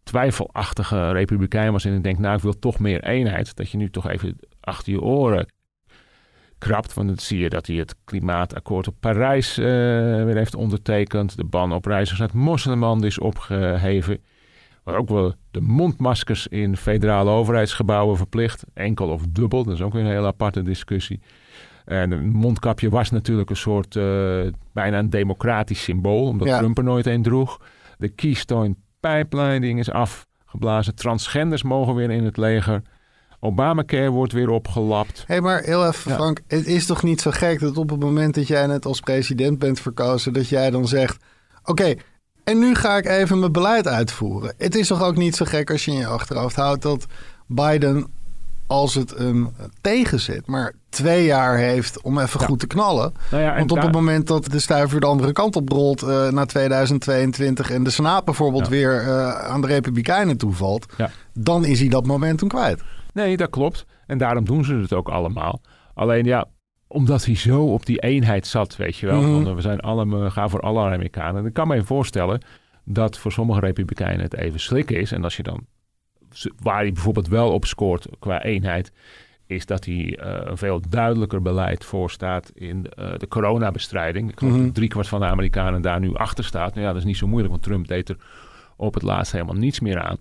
twijfelachtige 0.02 1.12
republikein 1.12 1.72
was 1.72 1.85
en 1.85 1.94
ik 1.94 2.02
denk, 2.02 2.18
nou, 2.18 2.37
ik 2.37 2.42
wil 2.42 2.59
toch 2.59 2.78
meer 2.78 3.04
eenheid, 3.04 3.56
dat 3.56 3.70
je 3.70 3.76
nu 3.76 3.90
toch 3.90 4.09
even 4.09 4.37
achter 4.61 4.92
je 4.92 5.00
oren 5.00 5.46
krapte. 6.59 6.94
Want 6.94 7.09
dan 7.09 7.18
zie 7.18 7.38
je 7.38 7.48
dat 7.48 7.66
hij 7.66 7.76
het 7.76 7.94
klimaatakkoord 8.04 8.88
op 8.88 8.94
Parijs 9.00 9.59
uh, 9.59 9.64
weer 10.24 10.37
heeft 10.37 10.54
ondertekend. 10.54 11.37
De 11.37 11.44
ban 11.44 11.72
op 11.72 11.85
reizigers 11.85 12.20
uit 12.20 12.32
moslimland 12.32 13.04
is 13.04 13.18
opgeheven. 13.18 14.22
Maar 14.85 14.96
ook 14.96 15.09
wel 15.09 15.35
de 15.56 15.62
mondmaskers 15.62 16.46
in 16.46 16.76
federale 16.76 17.30
overheidsgebouwen 17.30 18.16
verplicht. 18.16 18.64
Enkel 18.74 19.08
of 19.08 19.22
dubbel, 19.28 19.64
dat 19.64 19.74
is 19.74 19.82
ook 19.82 19.92
weer 19.92 20.02
een 20.02 20.10
hele 20.10 20.26
aparte 20.26 20.62
discussie. 20.62 21.20
En 21.84 22.10
een 22.10 22.30
mondkapje 22.30 22.90
was 22.90 23.10
natuurlijk 23.10 23.50
een 23.50 23.56
soort 23.56 23.94
uh, 23.94 24.40
bijna 24.72 24.98
een 24.98 25.10
democratisch 25.10 25.82
symbool, 25.82 26.26
omdat 26.26 26.48
Ja. 26.48 26.58
Trump 26.58 26.78
er 26.78 26.84
nooit 26.84 27.06
een 27.06 27.22
droeg. 27.22 27.60
De 27.98 28.08
Keystone 28.08 28.74
Pipeline 29.00 29.60
ding 29.60 29.78
is 29.78 29.90
afgeblazen. 29.90 30.94
Transgenders 30.94 31.62
mogen 31.62 31.94
weer 31.94 32.10
in 32.10 32.24
het 32.24 32.36
leger. 32.36 32.82
Obamacare 33.40 34.10
wordt 34.10 34.32
weer 34.32 34.48
opgelapt. 34.50 35.18
Hé, 35.18 35.24
hey, 35.26 35.40
maar 35.40 35.62
heel 35.62 35.86
even, 35.86 36.10
Ja. 36.10 36.16
Frank. 36.16 36.40
Het 36.46 36.66
is 36.66 36.86
toch 36.86 37.02
niet 37.02 37.20
zo 37.20 37.30
gek 37.30 37.60
dat 37.60 37.76
op 37.76 37.90
het 37.90 38.00
moment 38.00 38.34
dat 38.34 38.46
jij 38.46 38.66
net 38.66 38.86
als 38.86 39.00
president 39.00 39.58
bent 39.58 39.80
verkozen, 39.80 40.32
dat 40.32 40.48
jij 40.48 40.70
dan 40.70 40.88
zegt: 40.88 41.24
Oké, 41.64 41.94
en 42.46 42.59
nu 42.59 42.74
ga 42.74 42.96
ik 42.96 43.06
even 43.06 43.38
mijn 43.38 43.52
beleid 43.52 43.87
uitvoeren. 43.88 44.54
Het 44.59 44.74
is 44.74 44.87
toch 44.87 45.02
ook 45.02 45.16
niet 45.16 45.37
zo 45.37 45.44
gek 45.44 45.70
als 45.70 45.85
je 45.85 45.90
in 45.90 45.96
je 45.98 46.06
achterhoofd 46.06 46.56
houdt 46.56 46.82
dat 46.82 47.06
Biden, 47.46 48.06
als 48.66 48.94
het 48.94 49.14
hem 49.18 49.52
tegenzit, 49.80 50.46
maar 50.46 50.72
twee 50.88 51.24
jaar 51.24 51.56
heeft 51.56 52.02
om 52.02 52.18
even 52.18 52.40
goed 52.40 52.59
te 52.61 52.66
knallen. 52.66 53.12
Nou 53.30 53.42
ja, 53.42 53.56
Want 53.56 53.72
op 53.72 53.82
het 53.82 53.92
moment 53.92 54.26
dat 54.26 54.44
de 54.44 54.59
stuiver 54.59 55.00
de 55.00 55.06
andere 55.06 55.32
kant 55.32 55.56
op 55.56 55.68
rolt 55.68 56.02
eh, 56.02 56.28
naar 56.28 56.46
2022 56.46 57.70
en 57.70 57.82
de 57.85 57.90
Senaat 57.90 58.24
bijvoorbeeld 58.24 58.64
Ja. 58.64 58.70
weer 58.70 59.00
eh, 59.00 59.28
aan 59.38 59.61
de 59.61 59.66
Republikeinen 59.66 60.37
toevalt, 60.37 60.87
dan 61.32 61.64
is 61.64 61.80
hij 61.80 61.88
dat 61.88 62.06
momentum 62.06 62.48
kwijt. 62.48 62.82
Nee, 63.12 63.37
dat 63.37 63.50
klopt. 63.50 63.87
En 64.06 64.18
daarom 64.18 64.44
doen 64.44 64.64
ze 64.64 64.74
het 64.74 64.92
ook 64.92 65.09
allemaal. 65.09 65.61
Alleen 65.94 66.24
ja, 66.24 66.46
omdat 66.88 67.25
hij 67.25 67.35
zo 67.35 67.64
op 67.72 67.87
die 67.87 67.99
eenheid 67.99 68.46
zat, 68.46 68.77
weet 68.77 68.96
je 68.96 69.07
wel. 69.07 69.20
Mhm. 69.22 69.42
van, 69.42 69.55
we 69.55 69.61
zijn 69.61 69.81
alle, 69.81 70.18
we 70.18 70.31
gaan 70.31 70.51
voor 70.51 70.61
alle 70.61 70.81
Amerikanen. 70.81 71.40
En 71.40 71.46
ik 71.46 71.53
kan 71.53 71.68
me 71.68 71.75
even 71.75 71.87
voorstellen 71.87 72.40
dat 72.85 73.18
voor 73.18 73.33
sommige 73.33 73.61
Republikeinen 73.61 74.20
het 74.20 74.35
even 74.35 74.61
slikken 74.61 74.96
is. 75.01 75.12
En 75.12 75.25
als 75.25 75.37
je 75.37 75.42
dan, 75.42 75.66
waar 76.62 76.81
hij 76.81 76.92
bijvoorbeeld 76.92 77.29
wel 77.29 77.53
op 77.53 77.64
scoort 77.64 78.07
qua 78.18 78.42
eenheid, 78.42 78.92
is 79.46 79.66
dat 79.66 79.85
hij 79.85 80.16
eh, 80.18 80.40
een 80.51 80.57
veel 80.57 80.81
duidelijker 80.88 81.42
beleid 81.42 81.85
voorstaat 81.85 82.51
in 82.55 82.87
eh, 82.88 83.18
de 83.18 83.29
coronabestrijding. 83.29 84.31
Ik 84.31 84.38
geloof 84.38 84.55
Mhm. 84.55 84.64
dat 84.64 84.75
driekwart 84.75 85.09
van 85.09 85.20
de 85.20 85.27
Amerikanen 85.27 85.83
daar 85.83 86.01
nu 86.01 86.14
achter 86.14 86.44
staat. 86.44 86.75
Nou 86.75 86.87
ja, 86.87 86.92
dat 86.92 87.01
is 87.01 87.07
niet 87.07 87.16
zo 87.16 87.27
moeilijk, 87.27 87.51
want 87.53 87.62
Trump 87.64 87.88
deed 87.88 88.09
er 88.09 88.16
op 88.77 88.94
het 88.94 89.03
laatst 89.03 89.33
helemaal 89.33 89.55
niets 89.55 89.81
meer 89.81 90.01
aan. 90.01 90.16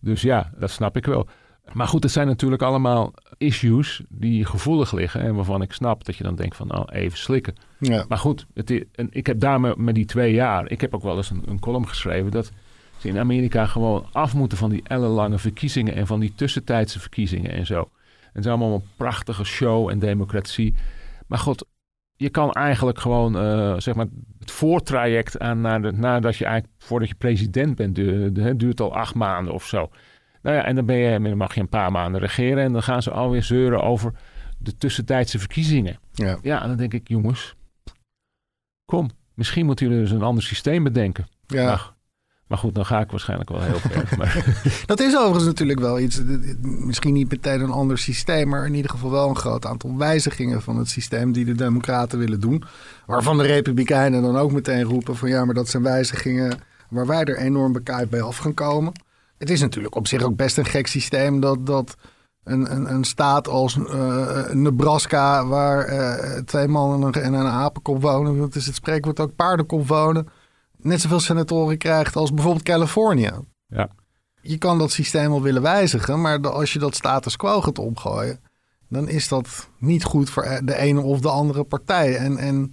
Dus 0.00 0.22
ja, 0.22 0.50
dat 0.58 0.70
snap 0.70 0.96
ik 0.96 1.06
wel. 1.06 1.28
Maar 1.72 1.86
goed, 1.86 2.02
het 2.02 2.12
zijn 2.12 2.26
natuurlijk 2.26 2.62
allemaal 2.62 3.14
issues 3.38 4.02
die 4.08 4.44
gevoelig 4.44 4.92
liggen. 4.92 5.20
En 5.20 5.34
waarvan 5.34 5.62
ik 5.62 5.72
snap 5.72 6.04
dat 6.04 6.16
je 6.16 6.24
dan 6.24 6.34
denkt 6.34 6.56
van, 6.56 6.66
nou, 6.66 6.90
even 6.92 7.18
slikken. 7.18 7.54
Ja. 7.78 8.04
Maar 8.08 8.18
goed, 8.18 8.46
het 8.54 8.70
is, 8.70 8.82
en 8.94 9.08
ik 9.10 9.26
heb 9.26 9.40
daar 9.40 9.60
met, 9.60 9.94
die 9.94 10.04
twee 10.04 10.32
jaar... 10.32 10.70
Ik 10.70 10.80
heb 10.80 10.94
ook 10.94 11.02
wel 11.02 11.16
eens 11.16 11.30
een, 11.30 11.42
een 11.46 11.60
column 11.60 11.88
geschreven... 11.88 12.30
dat 12.30 12.50
ze 12.98 13.08
in 13.08 13.18
Amerika 13.18 13.66
gewoon 13.66 14.06
af 14.12 14.34
moeten 14.34 14.58
van 14.58 14.70
die 14.70 14.82
ellenlange 14.84 15.38
verkiezingen... 15.38 15.94
en 15.94 16.06
van 16.06 16.20
die 16.20 16.32
tussentijdse 16.34 17.00
verkiezingen 17.00 17.50
en 17.50 17.66
zo. 17.66 17.78
En 17.78 18.30
het 18.32 18.44
is 18.44 18.50
allemaal 18.50 18.74
een 18.74 18.88
prachtige 18.96 19.44
show 19.44 19.88
en 19.88 19.98
democratie. 19.98 20.74
Maar 21.26 21.38
god, 21.38 21.66
je 22.16 22.28
kan 22.30 22.52
eigenlijk 22.52 22.98
gewoon, 22.98 23.38
eh, 23.38 23.74
zeg 23.78 23.94
maar, 23.94 24.06
het 24.38 24.50
voortraject 24.50 25.38
aan 25.38 25.60
naar 25.60 25.82
de, 25.82 25.92
nadat 25.92 26.36
je 26.36 26.44
eigenlijk, 26.44 26.74
voordat 26.82 27.08
je 27.08 27.14
president 27.14 27.76
bent, 27.76 27.94
du- 27.94 28.32
du- 28.32 28.42
hè, 28.42 28.56
duurt 28.56 28.80
al 28.80 28.94
acht 28.94 29.14
maanden 29.14 29.54
of 29.54 29.64
zo. 29.66 29.90
Nou 30.42 30.56
ja, 30.56 30.64
en 30.64 30.74
dan, 30.74 30.86
ben 30.86 30.96
je, 30.96 31.20
dan 31.20 31.36
mag 31.36 31.54
je 31.54 31.60
een 31.60 31.68
paar 31.68 31.92
maanden 31.92 32.20
regeren 32.20 32.64
en 32.64 32.72
dan 32.72 32.82
gaan 32.82 33.02
ze 33.02 33.10
alweer 33.10 33.42
zeuren 33.42 33.82
over 33.82 34.12
de 34.58 34.76
tussentijdse 34.76 35.38
verkiezingen. 35.38 35.98
Ja. 36.12 36.38
Ja, 36.42 36.62
en 36.62 36.68
dan 36.68 36.76
denk 36.76 36.94
ik, 36.94 37.08
jongens, 37.08 37.54
kom, 38.84 39.10
misschien 39.34 39.66
moeten 39.66 39.86
jullie 39.86 40.02
dus 40.02 40.10
een 40.10 40.22
ander 40.22 40.42
systeem 40.42 40.84
bedenken. 40.84 41.26
Ja. 41.46 41.64
Maar, 41.64 41.92
maar 42.46 42.58
goed, 42.58 42.74
dan 42.74 42.86
ga 42.86 43.00
ik 43.00 43.10
waarschijnlijk 43.10 43.50
wel 43.50 43.62
heel 43.62 43.78
ver. 43.78 44.18
Maar, 44.18 44.44
Dat 44.86 45.00
is 45.00 45.16
overigens 45.16 45.44
natuurlijk 45.44 45.80
wel 45.80 46.00
iets, 46.00 46.22
misschien 46.60 47.12
niet 47.12 47.30
meteen 47.30 47.60
een 47.60 47.70
ander 47.70 47.98
systeem, 47.98 48.48
maar 48.48 48.66
in 48.66 48.74
ieder 48.74 48.90
geval 48.90 49.10
wel 49.10 49.28
een 49.28 49.36
groot 49.36 49.66
aantal 49.66 49.96
wijzigingen 49.96 50.62
van 50.62 50.76
het 50.76 50.88
systeem 50.88 51.32
die 51.32 51.44
de 51.44 51.54
Democraten 51.54 52.18
willen 52.18 52.40
doen. 52.40 52.64
Waarvan 53.06 53.38
de 53.38 53.46
Republikeinen 53.46 54.22
dan 54.22 54.36
ook 54.36 54.52
meteen 54.52 54.82
roepen 54.82 55.16
van 55.16 55.28
ja, 55.28 55.44
maar 55.44 55.54
dat 55.54 55.68
zijn 55.68 55.82
wijzigingen 55.82 56.60
waar 56.88 57.06
wij 57.06 57.24
er 57.24 57.38
enorm 57.38 57.72
bekaaid 57.72 58.10
bij 58.10 58.22
af 58.22 58.36
gaan 58.36 58.54
komen. 58.54 58.92
Het 59.40 59.50
is 59.50 59.60
natuurlijk 59.60 59.94
op 59.94 60.06
zich 60.06 60.22
ook 60.22 60.36
best 60.36 60.58
een 60.58 60.64
gek 60.64 60.86
systeem 60.86 61.40
dat, 61.40 61.66
dat 61.66 61.96
een, 62.44 62.72
een, 62.74 62.92
een 62.94 63.04
staat 63.04 63.48
als 63.48 63.76
eh, 63.76 64.50
Nebraska, 64.50 65.46
waar 65.46 65.84
eh, 65.84 66.38
twee 66.38 66.68
mannen 66.68 67.12
en 67.12 67.24
een, 67.24 67.34
en 67.34 67.40
een 67.40 67.46
apenkop 67.52 68.02
wonen, 68.02 68.38
dat 68.38 68.54
is 68.54 68.66
het 68.66 68.74
spreekwoord 68.74 69.20
ook 69.20 69.36
paardenkop 69.36 69.88
wonen, 69.88 70.28
net 70.76 71.00
zoveel 71.00 71.20
senatoren 71.20 71.78
krijgt 71.78 72.16
als 72.16 72.34
bijvoorbeeld 72.34 72.64
Californië 72.64 73.30
ja. 73.66 73.88
je 74.40 74.58
kan 74.58 74.78
dat 74.78 74.90
systeem 74.90 75.30
wel 75.30 75.42
willen 75.42 75.62
wijzigen, 75.62 76.20
maar 76.20 76.50
als 76.50 76.72
je 76.72 76.78
dat 76.78 76.94
status 76.94 77.36
quo 77.36 77.60
gaat 77.60 77.78
omgooien, 77.78 78.40
dan 78.88 79.08
is 79.08 79.28
dat 79.28 79.68
niet 79.78 80.04
goed 80.04 80.30
voor 80.30 80.60
de 80.64 80.76
ene 80.76 81.00
of 81.00 81.20
de 81.20 81.30
andere 81.30 81.64
partij. 81.64 82.16
En, 82.16 82.36
en 82.36 82.70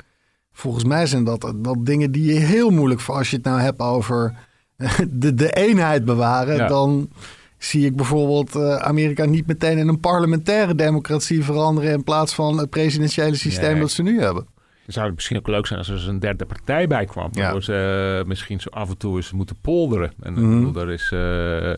volgens 0.52 0.84
mij 0.84 1.06
zijn 1.06 1.24
dat, 1.24 1.54
dat 1.56 1.86
dingen 1.86 2.12
die 2.12 2.34
je 2.34 2.40
heel 2.40 2.70
moeilijk 2.70 3.02
voor 3.02 3.16
als 3.16 3.30
je 3.30 3.36
het 3.36 3.46
nou 3.46 3.60
hebt 3.60 3.80
over 3.80 4.47
de, 5.10 5.34
de 5.34 5.52
eenheid 5.54 6.06
bewaren. 6.06 6.56
Ja. 6.56 6.68
Dan 6.68 7.10
zie 7.58 7.86
ik 7.86 7.96
bijvoorbeeld 7.96 8.56
eh, 8.56 8.76
Amerika 8.76 9.26
niet 9.26 9.48
meteen 9.48 9.78
in 9.78 9.88
een 9.88 10.00
parlementaire 10.00 10.76
democratie 10.76 11.44
veranderen 11.44 11.92
in 11.92 12.04
plaats 12.04 12.36
van 12.36 12.58
het 12.58 12.70
presidentiële 12.70 13.36
systeem 13.36 13.72
Nee. 13.72 13.80
dat 13.82 13.92
ze 13.92 14.04
nu 14.04 14.22
hebben. 14.22 14.48
Het 14.86 14.96
zou 14.96 15.12
misschien 15.14 15.38
ook 15.38 15.48
leuk 15.48 15.66
zijn 15.68 15.80
als 15.80 15.90
er 15.90 16.08
een 16.10 16.20
derde 16.20 16.46
partij 16.46 16.88
bij 16.88 17.06
kwam. 17.06 17.30
Ja. 17.32 17.42
Waardoor 17.42 17.64
ze 17.64 18.18
eh, 18.22 18.28
misschien 18.28 18.60
zo 18.60 18.70
af 18.70 18.90
en 18.90 18.98
toe 18.98 19.16
eens 19.16 19.32
moeten 19.32 19.58
polderen. 19.62 20.12
En 20.20 20.34
Mhm. 20.34 20.64
bedoel, 20.64 20.82
er 20.82 20.92
is, 20.92 21.12
eh, 21.12 21.74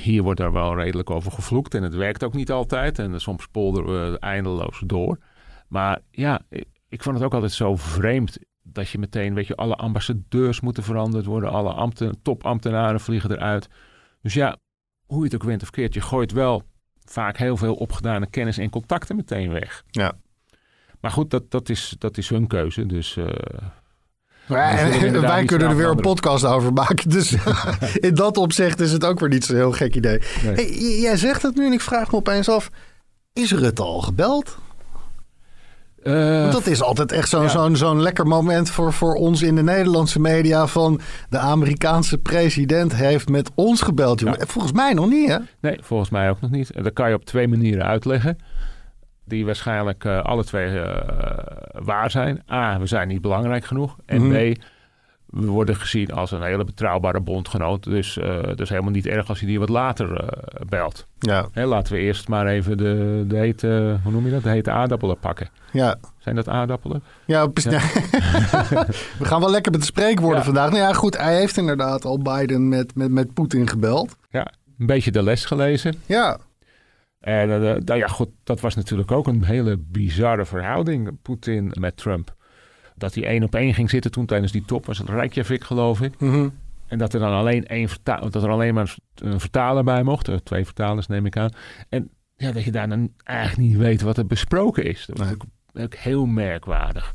hier 0.00 0.22
wordt 0.22 0.40
daar 0.40 0.52
wel 0.52 0.76
redelijk 0.76 1.10
over 1.10 1.32
gevloekt. 1.32 1.74
En 1.74 1.82
het 1.82 1.94
werkt 1.94 2.24
ook 2.24 2.34
niet 2.34 2.50
altijd. 2.50 2.98
En 2.98 3.20
soms 3.20 3.46
polderen 3.46 4.12
we 4.12 4.18
eindeloos 4.18 4.82
door. 4.86 5.18
Maar 5.68 6.00
ja, 6.10 6.40
ik, 6.48 6.64
ik 6.88 7.02
vond 7.02 7.16
het 7.16 7.24
ook 7.24 7.34
altijd 7.34 7.52
zo 7.52 7.76
vreemd. 7.76 8.38
Dat 8.74 8.88
je 8.88 8.98
meteen, 8.98 9.34
weet 9.34 9.46
je, 9.46 9.56
alle 9.56 9.76
ambassadeurs 9.76 10.60
moeten 10.60 10.82
veranderd 10.82 11.24
worden. 11.24 11.50
Alle 11.50 11.72
ambten, 11.72 12.22
topambtenaren 12.22 13.00
vliegen 13.00 13.30
eruit. 13.30 13.68
Dus 14.22 14.34
ja, 14.34 14.56
hoe 15.06 15.18
je 15.18 15.24
het 15.24 15.34
ook 15.34 15.42
wint 15.42 15.62
of 15.62 15.70
keert. 15.70 15.94
Je 15.94 16.00
gooit 16.00 16.32
wel 16.32 16.62
vaak 17.04 17.36
heel 17.36 17.56
veel 17.56 17.74
opgedane 17.74 18.26
kennis 18.26 18.58
en 18.58 18.70
contacten 18.70 19.16
meteen 19.16 19.50
weg. 19.50 19.82
Ja. 19.90 20.12
Maar 21.00 21.10
goed, 21.10 21.30
dat, 21.30 21.50
dat, 21.50 21.68
is, 21.68 21.94
dat 21.98 22.18
is 22.18 22.28
hun 22.28 22.46
keuze. 22.46 22.86
Dus 22.86 23.16
eh, 23.16 23.26
Maar 24.46 24.94
inderdaad 24.94 25.30
wij 25.30 25.44
kunnen 25.44 25.68
er 25.68 25.76
weer 25.76 25.88
een 25.88 25.96
podcast 26.00 26.44
over 26.44 26.72
maken. 26.72 27.10
Dus 27.10 27.36
in 28.08 28.14
dat 28.14 28.36
opzicht 28.36 28.80
is 28.80 28.92
het 28.92 29.04
ook 29.04 29.20
weer 29.20 29.28
niet 29.28 29.44
zo'n 29.44 29.56
heel 29.56 29.72
gek 29.72 29.94
idee. 29.94 30.18
Nee. 30.42 30.54
Hey, 30.54 31.00
jij 31.00 31.16
zegt 31.16 31.42
het 31.42 31.54
nu 31.54 31.66
en 31.66 31.72
ik 31.72 31.80
vraag 31.80 32.10
me 32.10 32.16
opeens 32.16 32.48
af. 32.48 32.70
Is 33.32 33.52
Rutte 33.52 33.82
al 33.82 34.00
gebeld? 34.00 34.58
Eh, 36.02 36.40
Want 36.40 36.52
dat 36.52 36.66
is 36.66 36.82
altijd 36.82 37.12
echt 37.12 37.28
zo'n 37.28 37.42
ja. 37.42 37.48
zo'n 37.48 37.76
zo'n 37.76 38.02
lekker 38.02 38.26
moment 38.26 38.70
voor, 38.70 38.92
voor 38.92 39.14
ons 39.14 39.42
in 39.42 39.54
de 39.54 39.62
Nederlandse 39.62 40.20
media. 40.20 40.66
Van 40.66 41.00
de 41.28 41.38
Amerikaanse 41.38 42.18
president 42.18 42.94
heeft 42.96 43.28
met 43.28 43.50
ons 43.54 43.80
gebeld. 43.80 44.20
Ja. 44.20 44.34
Volgens 44.38 44.72
mij 44.72 44.92
nog 44.92 45.08
niet 45.08 45.28
hè? 45.28 45.36
Nee, 45.60 45.78
volgens 45.82 46.10
mij 46.10 46.30
ook 46.30 46.40
nog 46.40 46.50
niet. 46.50 46.70
Dat 46.82 46.92
kan 46.92 47.08
je 47.08 47.14
op 47.14 47.24
twee 47.24 47.48
manieren 47.48 47.84
uitleggen. 47.86 48.38
Die 49.24 49.44
waarschijnlijk 49.44 50.04
eh, 50.04 50.22
alle 50.22 50.44
twee 50.44 50.80
eh, 50.80 51.46
waar 51.72 52.10
zijn. 52.10 52.42
A, 52.50 52.78
we 52.78 52.86
zijn 52.86 53.08
niet 53.08 53.20
belangrijk 53.20 53.64
genoeg. 53.64 53.96
En 54.06 54.26
Mhm. 54.28 54.52
B, 54.52 54.56
we 55.32 55.46
worden 55.46 55.76
gezien 55.76 56.12
als 56.12 56.30
een 56.30 56.42
hele 56.42 56.64
betrouwbare 56.64 57.20
bondgenoot. 57.20 57.84
Dus 57.84 58.16
uh, 58.16 58.38
dus 58.54 58.68
helemaal 58.68 58.90
niet 58.90 59.06
erg 59.06 59.28
als 59.28 59.40
je 59.40 59.46
die 59.46 59.58
wat 59.58 59.68
later 59.68 60.10
uh, 60.10 60.28
belt. 60.68 61.06
Ja. 61.18 61.48
Hè, 61.52 61.64
laten 61.66 61.92
we 61.92 61.98
eerst 61.98 62.28
maar 62.28 62.46
even 62.46 62.76
de, 62.76 63.24
de 63.28 63.36
hete, 63.36 63.98
hoe 64.02 64.12
noem 64.12 64.24
je 64.24 64.30
dat? 64.30 64.42
De 64.42 64.48
hete 64.48 64.70
aardappelen 64.70 65.18
pakken. 65.18 65.48
Ja. 65.72 65.96
Zijn 66.18 66.34
dat 66.34 66.48
aardappelen? 66.48 67.02
Ja, 67.24 67.48
we 67.52 69.24
gaan 69.24 69.40
wel 69.40 69.50
lekker 69.50 69.72
met 69.72 69.80
de 69.80 69.86
spreekwoorden 69.86 70.38
Ja. 70.38 70.44
vandaag. 70.44 70.70
Nou 70.70 70.82
ja, 70.82 70.92
goed, 70.92 71.16
hij 71.16 71.36
heeft 71.36 71.56
inderdaad 71.56 72.04
al 72.04 72.18
Biden 72.18 72.68
met, 72.68 72.94
met, 72.94 73.10
met 73.10 73.34
Poetin 73.34 73.68
gebeld. 73.68 74.16
Ja, 74.30 74.52
een 74.78 74.86
beetje 74.86 75.10
de 75.10 75.22
les 75.22 75.44
gelezen. 75.44 75.94
Ja. 76.06 76.38
En 77.20 77.48
uh, 77.48 77.56
nou 77.84 77.94
ja, 77.98 78.06
goed, 78.06 78.28
dat 78.44 78.60
was 78.60 78.74
natuurlijk 78.74 79.10
ook 79.10 79.26
een 79.26 79.44
hele 79.44 79.76
bizarre 79.78 80.44
verhouding, 80.44 81.18
Poetin 81.22 81.72
met 81.78 81.96
Trump. 81.96 82.34
Dat 83.02 83.14
hij 83.14 83.24
één 83.24 83.42
op 83.42 83.54
één 83.54 83.74
ging 83.74 83.90
zitten 83.90 84.10
toen 84.10 84.26
tijdens 84.26 84.52
die 84.52 84.64
top, 84.64 84.86
was 84.86 84.98
het 84.98 85.08
Reykjavik 85.08 85.64
geloof 85.64 86.00
ik. 86.00 86.20
Mhm. 86.20 86.48
En 86.86 86.98
dat 86.98 87.14
er 87.14 87.20
dan 87.20 87.32
alleen 87.32 87.66
één 87.66 87.88
vertaler, 87.88 88.30
dat 88.30 88.42
er 88.42 88.50
alleen 88.50 88.74
maar 88.74 88.94
een 89.14 89.40
vertaler 89.40 89.84
bij 89.84 90.02
mocht. 90.02 90.26
Er 90.26 90.42
Twee 90.42 90.64
vertalers 90.64 91.06
neem 91.06 91.26
ik 91.26 91.36
aan. 91.36 91.50
En 91.88 92.10
ja, 92.36 92.52
dat 92.52 92.64
je 92.64 92.70
daar 92.70 92.88
dan 92.88 93.12
eigenlijk 93.22 93.68
niet 93.68 93.78
weet 93.78 94.02
wat 94.02 94.16
er 94.16 94.26
besproken 94.26 94.84
is. 94.84 95.06
Dat 95.06 95.18
was 95.18 95.26
Nee. 95.26 95.34
ook, 95.34 95.44
ook 95.84 95.94
heel 95.94 96.26
merkwaardig. 96.26 97.14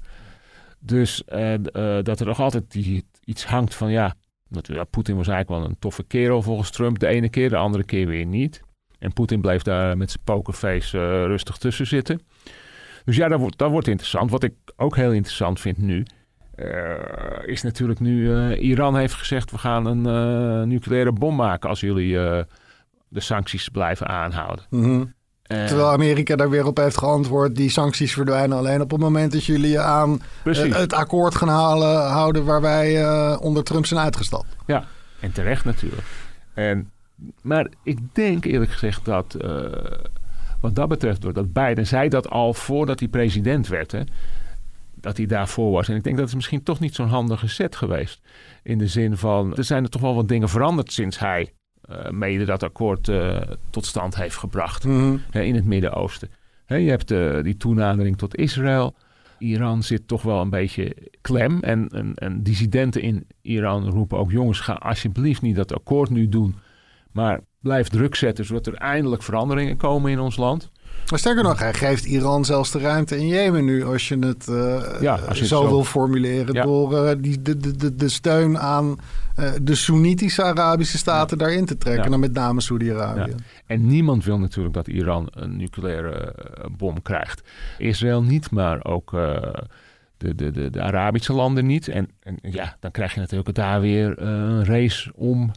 Dus 0.80 1.23
eh, 1.26 1.54
eh, 1.54 2.04
dat 2.04 2.19
er 2.19 2.26
nog 2.26 2.39
altijd 2.39 2.71
die, 2.71 3.06
iets 3.23 3.45
hangt 3.45 3.76
van 3.76 3.91
ja, 3.91 4.15
natuurlijk, 4.50 4.89
Poetin 4.89 5.15
was 5.15 5.28
eigenlijk 5.28 5.62
wel 5.62 5.69
een 5.69 5.80
toffe 5.80 6.04
kerel 6.04 6.41
volgens 6.41 6.69
Trump. 6.69 7.00
De 7.00 7.08
ene 7.08 7.30
keer, 7.30 7.50
de 7.50 7.56
andere 7.58 7.84
keer 7.84 8.08
weer 8.08 8.26
niet. 8.26 8.62
En 9.00 9.13
Poetin 9.13 9.41
bleef 9.41 9.62
daar 9.62 9.97
met 9.97 10.12
zijn 10.12 10.23
pokerface 10.23 10.97
eh, 10.97 11.04
rustig 11.04 11.58
tussen 11.58 11.88
zitten. 11.88 12.21
Dus 13.08 13.15
ja, 13.15 13.28
dat 13.28 13.39
wordt, 13.39 13.58
dat 13.58 13.72
wordt 13.72 13.88
interessant. 13.88 14.32
Wat 14.32 14.43
ik 14.43 14.54
ook 14.76 14.96
heel 14.96 15.12
interessant 15.12 15.60
vind 15.60 15.78
nu, 15.78 16.06
uh, 16.56 16.67
is 17.46 17.62
natuurlijk 17.62 18.00
nu 18.00 18.22
uh, 18.22 18.62
Iran 18.62 18.98
heeft 18.98 19.13
gezegd: 19.13 19.52
we 19.52 19.58
gaan 19.58 19.86
een 19.86 20.08
uh, 20.08 20.67
nucleaire 20.67 21.12
bom 21.12 21.36
maken 21.36 21.70
als 21.70 21.80
jullie 21.80 22.13
de 23.08 23.20
sancties 23.20 23.70
blijven 23.70 24.08
aanhouden. 24.08 24.65
Mm 24.70 24.84
-hmm. 24.84 25.13
Terwijl 25.43 25.91
Amerika 25.91 26.36
daar 26.36 26.50
weer 26.50 26.65
op 26.65 26.78
heeft 26.78 26.98
geantwoord: 26.98 27.56
die 27.56 27.70
sancties 27.70 28.13
verdwijnen 28.13 28.58
alleen 28.58 28.82
op 28.82 28.91
het 28.91 29.00
moment 29.00 29.32
dat 29.32 29.46
jullie 29.46 29.70
je 29.70 29.80
aan 29.80 30.22
het 30.43 30.93
akkoord 30.93 31.36
gaan 31.36 31.50
halen, 31.50 32.08
houden 32.08 32.46
waar 32.46 32.62
wij 32.62 33.06
onder 33.38 33.63
Trump 33.63 33.86
zijn 33.86 34.00
uitgestapt. 34.00 34.56
Ja, 34.65 34.84
en 35.20 35.32
terecht 35.32 35.65
natuurlijk. 35.65 36.08
En, 36.54 36.91
maar 37.41 37.67
ik 37.84 38.00
denk 38.13 38.46
eerlijk 38.46 38.72
gezegd 38.72 39.06
dat 39.06 39.38
wat 40.67 40.75
dat 40.75 40.88
betreft, 40.88 41.21
doordat 41.21 41.53
Biden 41.53 41.88
zei 41.88 42.10
dat 42.10 42.30
al 42.30 42.53
voordat 42.53 42.99
hij 42.99 43.08
president 43.08 43.67
werd. 43.67 43.91
Hè, 43.91 44.01
dat 44.95 45.17
hij 45.17 45.25
daarvoor 45.25 45.71
was. 45.71 45.89
En 45.89 45.95
ik 45.95 46.03
denk 46.03 46.15
dat 46.15 46.25
het 46.25 46.36
misschien 46.36 46.63
toch 46.63 46.80
niet 46.80 46.95
zo'n 46.95 47.08
handige 47.08 47.47
set 47.47 47.75
geweest. 47.75 48.21
In 48.63 48.77
de 48.77 48.88
zin 48.88 49.17
van, 49.17 49.56
er 49.56 49.63
zijn 49.63 49.84
er 49.84 49.89
toch 49.89 50.01
wel 50.01 50.15
wat 50.15 50.27
dingen 50.27 50.49
veranderd 50.49 50.91
sinds 50.91 51.19
hij 51.19 51.53
uh, 51.89 52.10
mede 52.10 52.45
dat 52.45 52.63
akkoord 52.63 53.08
uh, 53.08 53.41
tot 53.69 53.86
stand 53.86 54.15
heeft 54.15 54.38
gebracht 54.38 54.84
mm-hmm. 54.84 55.21
hè, 55.30 55.41
in 55.41 55.56
het 55.56 55.65
Midden-Oosten. 55.65 56.30
je 56.67 56.75
hebt 56.75 57.12
uh, 57.12 57.43
die 57.43 57.58
toenadering 57.58 58.17
tot 58.17 58.36
Israël. 58.36 58.95
Iran 59.39 59.84
zit 59.84 60.08
toch 60.08 60.21
wel 60.21 60.41
een 60.41 60.49
beetje 60.49 60.95
klem. 61.21 61.60
En, 61.60 61.89
en, 61.89 62.13
en 62.15 62.43
dissidenten 62.43 63.01
in 63.01 63.27
Iran 63.41 63.89
roepen 63.89 64.17
ook: 64.17 64.32
jongens, 64.32 64.60
ga 64.60 64.73
alsjeblieft 64.73 65.41
niet 65.41 65.56
dat 65.56 65.73
akkoord 65.73 66.10
nu 66.10 66.30
doen. 66.30 66.56
Maar 67.12 67.39
blijf 67.67 67.88
druk 67.88 68.15
zetten 68.15 68.45
zodat 68.45 68.67
er 68.67 68.73
eindelijk 68.73 69.23
veranderingen 69.23 69.77
komen 69.77 70.12
in 70.12 70.19
ons 70.19 70.38
land. 70.38 70.69
Maar 71.10 71.19
sterker 71.19 71.43
nog, 71.43 71.60
hij 71.60 71.73
geeft 71.73 72.06
Iran 72.06 72.45
zelfs 72.45 72.71
de 72.71 72.80
ruimte 72.80 73.17
in 73.17 73.27
Jemen 73.27 73.65
nu, 73.65 73.86
als 73.86 74.08
je 74.08 74.17
het, 74.19 74.47
uh, 74.49 75.01
ja, 75.01 75.19
als 75.27 75.39
je 75.39 75.45
zo, 75.45 75.60
het 75.60 75.67
zo, 75.69 75.75
wil 75.75 75.84
formuleren, 75.84 76.53
ja. 76.53 76.63
door 76.63 76.93
uh, 76.93 77.12
die, 77.17 77.41
de, 77.41 77.58
de, 77.58 77.95
de 77.95 78.10
steun 78.10 78.60
aan 78.60 78.95
uh, 79.39 79.49
de 79.62 79.75
Soenitische 79.75 80.43
Arabische 80.43 80.97
staten 80.97 81.38
ja. 81.38 81.45
daarin 81.45 81.65
te 81.65 81.77
trekken, 81.77 82.03
en 82.03 82.12
dan 82.12 82.19
met 82.19 82.34
name 82.34 82.62
Saudi-Arabië. 82.62 83.36
En 83.65 83.88
niemand 83.88 84.25
wil 84.25 84.39
natuurlijk 84.39 84.75
dat 84.75 84.88
Iran 84.88 85.27
een 85.32 85.58
nucleaire 85.58 86.36
bom 86.77 87.01
krijgt. 87.01 87.41
Israël 87.77 88.23
niet, 88.23 88.51
maar 88.51 88.86
ook 88.86 89.12
de, 90.17 90.36
de, 90.36 90.51
de, 90.51 90.69
de 90.69 90.82
Arabische 90.82 91.34
landen 91.34 91.65
niet. 91.65 91.88
En, 91.88 92.10
en 92.19 92.38
ja, 92.41 92.77
dan 92.80 92.91
krijg 92.91 93.13
je 93.13 93.19
natuurlijk 93.19 93.56
daar 93.56 93.82
weer 93.82 94.21
een 94.21 94.65
race 94.65 95.12
om 95.15 95.51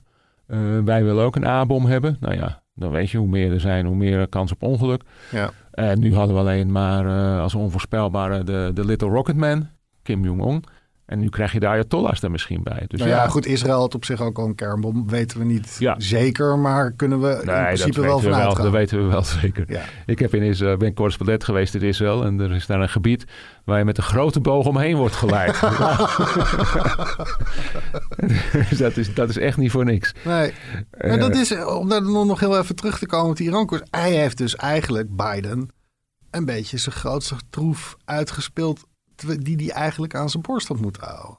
uh, 0.51 0.79
wij 0.85 1.05
willen 1.05 1.25
ook 1.25 1.37
een 1.37 1.47
A-bom 1.47 1.87
hebben. 1.87 2.17
Nou 2.21 2.35
ja, 2.35 2.63
dan 2.75 2.91
weet 2.91 3.11
je 3.11 3.19
hoe 3.19 3.29
meer 3.29 3.53
er 3.53 3.61
zijn, 3.61 3.87
hoe 3.87 3.97
meer 3.97 4.29
kans 4.29 4.53
op 4.53 4.63
ongeluk. 4.63 5.03
Ja. 5.31 5.51
En 5.71 6.01
nu 6.01 6.15
hadden 6.15 6.35
we 6.35 6.41
alleen 6.41 6.73
maar 6.73 7.07
uh, 7.07 7.41
als 7.41 7.55
onvoorspelbare 7.55 8.45
de, 8.45 8.71
de 8.75 8.85
Little 8.85 9.09
Rocket 9.09 9.37
Man, 9.37 9.69
Kim 10.03 10.25
Jong-un. 10.25 10.65
En 11.11 11.19
nu 11.19 11.29
krijg 11.29 11.53
je 11.53 11.61
de 11.61 11.67
Ayatollahs 11.67 12.23
er 12.23 12.31
misschien 12.31 12.63
bij. 12.63 12.85
Dus 12.87 12.99
nou 12.99 13.11
ja, 13.11 13.23
ja, 13.23 13.29
goed, 13.29 13.47
Israël 13.47 13.81
had 13.81 13.95
op 13.95 14.05
zich 14.05 14.21
ook 14.21 14.39
al 14.39 14.47
een 14.47 14.55
kernbom. 14.55 15.09
Weten 15.09 15.39
we 15.39 15.45
niet 15.45 15.77
ja. 15.79 15.95
zeker, 15.99 16.59
maar 16.59 16.93
kunnen 16.93 17.21
we 17.21 17.43
nee, 17.45 17.57
in 17.57 17.65
principe 17.65 18.01
wel 18.01 18.19
vanuit 18.19 18.55
gaan. 18.55 18.63
Dat 18.65 18.73
weten 18.73 19.03
we 19.03 19.11
wel 19.11 19.23
zeker. 19.41 19.65
Ja. 19.67 19.83
Ik 20.07 20.19
heb 20.19 20.35
in 20.35 20.43
Israël, 20.43 20.77
ben 20.77 20.95
correspondent 20.95 21.45
geweest 21.45 21.75
in 21.75 21.83
Israël. 21.83 22.25
En 22.25 22.41
er 22.41 22.53
is 22.53 22.67
daar 22.67 22.81
een 22.81 22.89
gebied 22.89 23.25
waar 23.65 23.79
je 23.79 23.85
met 23.85 23.99
een 23.99 24.05
grote 24.05 24.41
boog 24.41 24.67
omheen 24.67 24.97
wordt 24.97 25.15
geleid. 25.15 25.61
dus 28.69 28.79
dat 28.85 28.97
is, 28.97 29.15
dat 29.15 29.29
is 29.29 29.39
echt 29.39 29.57
niet 29.57 29.71
voor 29.71 29.85
niks. 29.85 30.15
Nee. 30.25 30.53
Maar 31.01 31.19
dat 31.19 31.37
is, 31.37 31.65
om 31.65 31.89
daar 31.89 32.03
nog 32.03 32.41
heel 32.41 32.59
even 32.59 32.77
terug 32.77 32.99
te 32.99 33.07
komen 33.07 33.31
op 33.31 33.37
die 33.37 33.47
Iran-koers. 33.47 33.83
Hij 33.91 34.13
heeft 34.13 34.39
dus 34.39 34.57
eigenlijk 34.57 35.17
Biden 35.17 35.69
een 36.31 36.45
beetje 36.45 36.79
zijn 36.79 36.95
grootste 36.95 37.35
troef 37.51 37.97
uitgespeeld 38.05 38.89
die 39.27 39.57
die 39.57 39.73
eigenlijk 39.73 40.15
aan 40.15 40.31
zijn 40.31 40.43
borst 40.43 40.69
had 40.69 40.81
moeten 40.81 41.03
houden. 41.05 41.39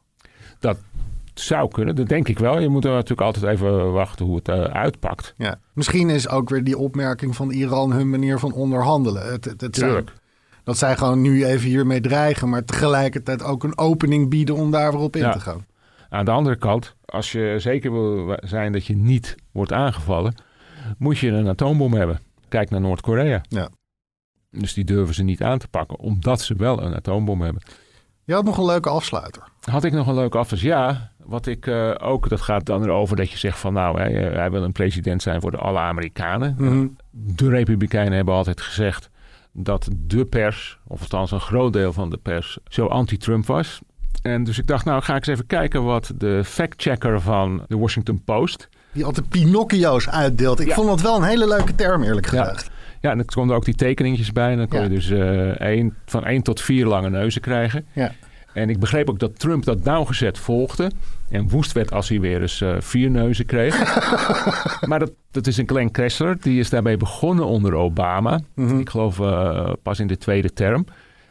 Dat 0.60 0.78
zou 1.34 1.70
kunnen, 1.70 1.96
dat 1.96 2.08
denk 2.08 2.28
ik 2.28 2.40
wel. 2.40 2.60
Je 2.60 2.70
moet 2.70 2.86
er 2.86 2.92
natuurlijk 2.92 3.22
altijd 3.22 3.46
even 3.46 3.92
wachten 3.92 4.26
hoe 4.26 4.36
het 4.36 4.48
uh, 4.48 4.64
uitpakt. 4.64 5.34
Ja. 5.38 5.60
Misschien 5.74 6.10
is 6.10 6.30
ook 6.30 6.50
weer 6.50 6.64
die 6.64 6.78
opmerking 6.78 7.36
van 7.36 7.52
Iran 7.52 7.92
hun 7.92 8.10
manier 8.10 8.40
van 8.40 8.54
onderhandelen. 8.54 9.32
Het, 9.32 9.46
het, 9.46 9.62
het 9.62 9.76
zijn, 9.76 10.06
dat 10.64 10.78
zij 10.78 10.98
gewoon 10.98 11.22
nu 11.22 11.46
even 11.46 11.68
hiermee 11.68 12.02
dreigen, 12.02 12.50
maar 12.50 12.66
tegelijkertijd 12.66 13.44
ook 13.44 13.64
een 13.64 13.78
opening 13.78 14.30
bieden 14.30 14.56
om 14.56 14.72
daar 14.72 14.92
weer 14.92 15.02
op 15.02 15.16
in 15.16 15.32
te 15.32 15.40
gaan. 15.40 15.66
Aan 16.10 16.26
de 16.26 16.32
andere 16.32 16.56
kant, 16.56 16.96
als 17.06 17.32
je 17.32 17.56
zeker 17.58 17.92
wil 17.92 18.38
zijn 18.44 18.72
dat 18.72 18.86
je 18.86 18.96
niet 18.96 19.36
wordt 19.52 19.72
aangevallen, 19.72 20.36
moet 20.98 21.18
je 21.18 21.30
een 21.30 21.48
atoombom 21.48 21.94
hebben. 21.94 22.20
Kijk 22.50 22.70
naar 22.70 22.82
Noord-Korea. 22.82 23.42
Ja. 23.48 23.70
Dus 24.52 24.74
die 24.74 24.84
durven 24.84 25.16
ze 25.16 25.24
niet 25.24 25.44
aan 25.44 25.58
te 25.58 25.68
pakken, 25.68 26.00
omdat 26.00 26.42
ze 26.42 26.56
wel 26.56 26.82
een 26.82 26.96
atoombom 26.96 27.42
hebben. 27.42 27.62
Je 28.24 28.34
had 28.34 28.44
nog 28.44 28.58
een 28.58 28.66
leuke 28.66 28.90
afsluiter. 28.90 29.44
Had 29.62 29.84
ik 29.84 29.94
nog 29.94 30.08
een 30.08 30.16
leuke 30.16 30.38
afsluiter? 30.38 30.70
Ja, 30.70 31.12
wat 31.26 31.46
ik 31.46 31.66
uh, 31.66 31.92
ook, 32.02 32.30
dat 32.30 32.42
gaat 32.42 32.66
dan 32.66 32.84
erover 32.84 33.16
dat 33.16 33.32
je 33.32 33.38
zegt 33.38 33.60
van 33.60 33.74
nou, 33.74 34.00
hij, 34.00 34.12
hij 34.12 34.52
wil 34.52 34.64
een 34.64 34.72
president 34.72 35.22
zijn 35.22 35.42
voor 35.42 35.52
de 35.52 35.58
alle 35.58 35.80
Amerikanen. 35.80 36.56
Mm-hmm. 36.58 36.96
De 37.12 37.50
Republikeinen 37.50 38.14
hebben 38.14 38.34
altijd 38.34 38.62
gezegd 38.62 39.10
dat 39.52 39.90
de 39.94 40.26
pers, 40.26 40.80
of 40.88 41.02
althans 41.02 41.32
een 41.32 41.40
groot 41.40 41.74
deel 41.74 41.94
van 41.94 42.10
de 42.10 42.18
pers, 42.18 42.58
zo 42.68 42.86
anti-Trump 42.86 43.46
was. 43.46 43.80
En 44.22 44.44
dus 44.44 44.58
ik 44.58 44.68
dacht, 44.68 44.86
nou 44.86 45.02
ga 45.02 45.16
ik 45.16 45.28
eens 45.28 45.38
even 45.38 45.48
kijken 45.48 45.84
wat 45.84 46.12
de 46.16 46.44
fact-checker 46.44 47.22
van 47.22 47.66
de 47.68 47.78
Washington 47.78 48.24
Post... 48.24 48.70
Die 48.94 49.06
altijd 49.06 49.30
Pinocchio's 49.30 50.10
uitdeelt. 50.10 50.60
Ik 50.60 50.72
vond 50.72 50.88
dat 50.88 51.02
wel 51.02 51.16
een 51.16 51.24
hele 51.24 51.48
leuke 51.48 51.76
term, 51.76 52.04
eerlijk 52.04 52.28
gezegd. 52.28 52.66
Ja. 52.66 52.72
Ja, 53.02 53.12
en 53.12 53.18
dan 53.18 53.26
komen 53.26 53.50
er 53.50 53.56
ook 53.56 53.66
die 53.66 53.76
tekeningetjes 53.76 54.32
bij. 54.32 54.52
En 54.52 54.58
dan 54.58 54.68
kon 54.68 54.82
je 54.82 54.90
dus 54.90 55.10
uh, 55.10 55.60
één, 55.60 55.96
van 56.06 56.26
één 56.26 56.42
tot 56.42 56.62
vier 56.62 56.86
lange 56.86 57.10
neuzen 57.10 57.42
krijgen. 57.42 57.86
Ja. 57.94 58.12
En 58.54 58.70
ik 58.70 58.80
begreep 58.80 59.10
ook 59.10 59.20
dat 59.20 59.40
Trump 59.40 59.64
dat 59.64 59.84
nauwgezet 59.84 60.38
volgde. 60.38 60.92
En 61.30 61.50
woest 61.50 61.72
werd 61.72 61.92
als 61.92 62.10
hij 62.10 62.20
weer 62.20 62.42
eens 62.42 62.62
uh, 62.62 62.76
vier 62.80 63.10
neuzen 63.10 63.46
kreeg. 63.46 63.78
maar 64.90 65.00
dat, 65.00 65.12
dat 65.32 65.48
is 65.48 65.58
een 65.58 65.68
Glenn 65.68 65.92
Kressler. 65.92 66.38
Die 66.42 66.60
is 66.60 66.70
daarbij 66.70 66.98
begonnen 66.98 67.46
onder 67.46 67.74
Obama. 67.74 68.40
Mm-hmm. 68.56 68.80
Ik 68.80 68.90
geloof 68.90 69.20
uh, 69.20 69.72
pas 69.84 70.00
in 70.00 70.08
de 70.08 70.18
tweede 70.18 70.54
term. 70.54 70.86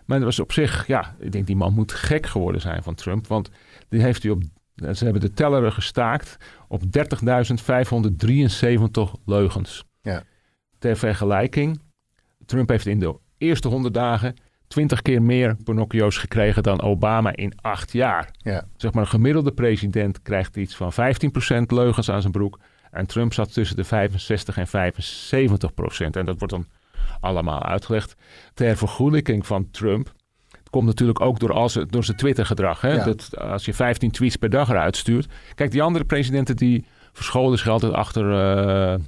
Maar 0.05 0.19
dat 0.19 0.27
was 0.27 0.41
op 0.41 0.53
zich, 0.53 0.87
ja, 0.87 1.15
ik 1.19 1.33
denk 1.33 1.47
die 1.47 1.57
man 1.57 1.73
moet 1.73 1.93
gek 1.93 2.27
geworden 2.27 2.61
zijn 2.61 2.83
van 2.83 2.95
Trump. 2.95 3.27
Want 3.27 3.51
die 3.89 4.03
heeft 4.03 4.23
hij 4.23 4.33
op, 4.33 4.43
ze 4.75 5.05
hebben 5.05 5.21
de 5.21 5.33
teller 5.33 5.73
gestaakt 5.73 6.37
op 6.69 6.83
30.573 6.83 6.89
leugens. 9.25 9.85
Ja. 10.03 10.23
Ter 10.81 10.97
vergelijking, 10.97 11.81
Trump 12.47 12.69
heeft 12.69 12.87
in 12.87 12.99
de 12.99 13.19
eerste 13.39 13.69
100 13.69 13.95
dagen 13.95 14.35
20 14.69 15.03
keer 15.03 15.23
meer 15.23 15.57
Pinocchio's 15.65 16.17
gekregen 16.17 16.63
dan 16.63 16.83
Obama 16.83 17.37
in 17.37 17.53
acht 17.61 17.93
jaar. 17.93 18.31
Ja. 18.39 18.65
Zeg 18.77 18.93
maar 18.93 19.03
een 19.03 19.09
gemiddelde 19.09 19.53
president 19.53 20.23
krijgt 20.23 20.57
iets 20.57 20.77
van 20.77 20.93
15% 20.93 20.97
leugens 21.67 22.11
aan 22.11 22.21
zijn 22.21 22.33
broek. 22.33 22.59
En 22.91 23.07
Trump 23.07 23.33
zat 23.33 23.53
tussen 23.53 23.77
de 23.77 23.85
65 23.85 24.57
en 24.57 24.67
75 24.67 25.75
procent. 25.75 26.17
En 26.17 26.25
dat 26.25 26.39
wordt 26.39 26.55
dan 26.55 26.67
allemaal 27.21 27.63
uitgelegd. 27.63 28.17
Ter 28.55 28.77
vergoelijking 28.77 29.47
van 29.47 29.71
Trump. 29.71 30.13
Het 30.51 30.71
komt 30.71 30.87
natuurlijk 30.87 31.21
ook 31.21 31.39
door, 31.39 31.53
als, 31.53 31.79
door 31.87 32.05
zijn 32.05 32.17
Twitter-gedrag. 32.17 32.83
Ja. 32.83 33.05
Dat 33.05 33.39
als 33.39 33.65
je 33.65 33.75
15 33.75 34.11
tweets 34.11 34.37
per 34.37 34.51
dag 34.51 34.69
eruit 34.69 34.97
stuurt. 34.97 35.29
Kijk, 35.55 35.71
die 35.71 35.83
andere 35.83 36.05
presidenten 36.05 36.57
die 36.57 36.85
verscholen 37.13 37.59
zich 37.59 37.69
altijd 37.69 37.93
achter. 37.93 38.25
Uh, 38.25 39.05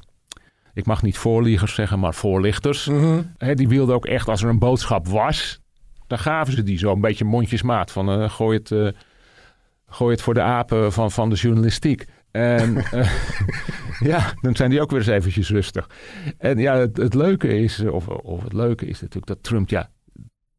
ik 0.74 0.86
mag 0.86 1.02
niet 1.02 1.18
voorliegers 1.18 1.74
zeggen, 1.74 1.98
maar 1.98 2.14
voorlichters. 2.14 2.90
He, 3.38 3.54
die 3.54 3.68
wilden 3.68 3.94
ook 3.94 4.06
echt, 4.06 4.28
als 4.28 4.42
er 4.42 4.48
een 4.48 4.58
boodschap 4.58 5.08
was, 5.08 5.60
dan 6.06 6.18
gaven 6.18 6.52
ze 6.52 6.62
die 6.62 6.78
zo 6.78 6.92
een 6.92 7.00
beetje 7.00 7.24
mondjesmaat. 7.24 7.90
Van 7.90 8.20
uh, 8.20 8.30
gooi, 8.30 8.58
het, 8.58 8.70
uh, 8.70 8.88
gooi 9.86 10.12
het 10.12 10.22
voor 10.22 10.34
de 10.34 10.40
apen 10.40 10.92
van, 10.92 11.10
van 11.10 11.30
de 11.30 11.36
journalistiek. 11.36 12.04
En 12.30 12.74
uh, 12.94 13.12
ja, 14.12 14.32
dan 14.40 14.56
zijn 14.56 14.70
die 14.70 14.80
ook 14.80 14.90
weer 14.90 14.98
eens 14.98 15.08
eventjes 15.08 15.50
rustig. 15.50 15.90
En 16.38 16.58
ja, 16.58 16.76
het, 16.76 16.96
het 16.96 17.14
leuke 17.14 17.58
is, 17.58 17.80
of, 17.80 18.08
of 18.08 18.42
het 18.42 18.52
leuke 18.52 18.86
is 18.86 19.00
natuurlijk 19.00 19.26
dat 19.26 19.42
Trump, 19.42 19.68
ja, 19.68 19.90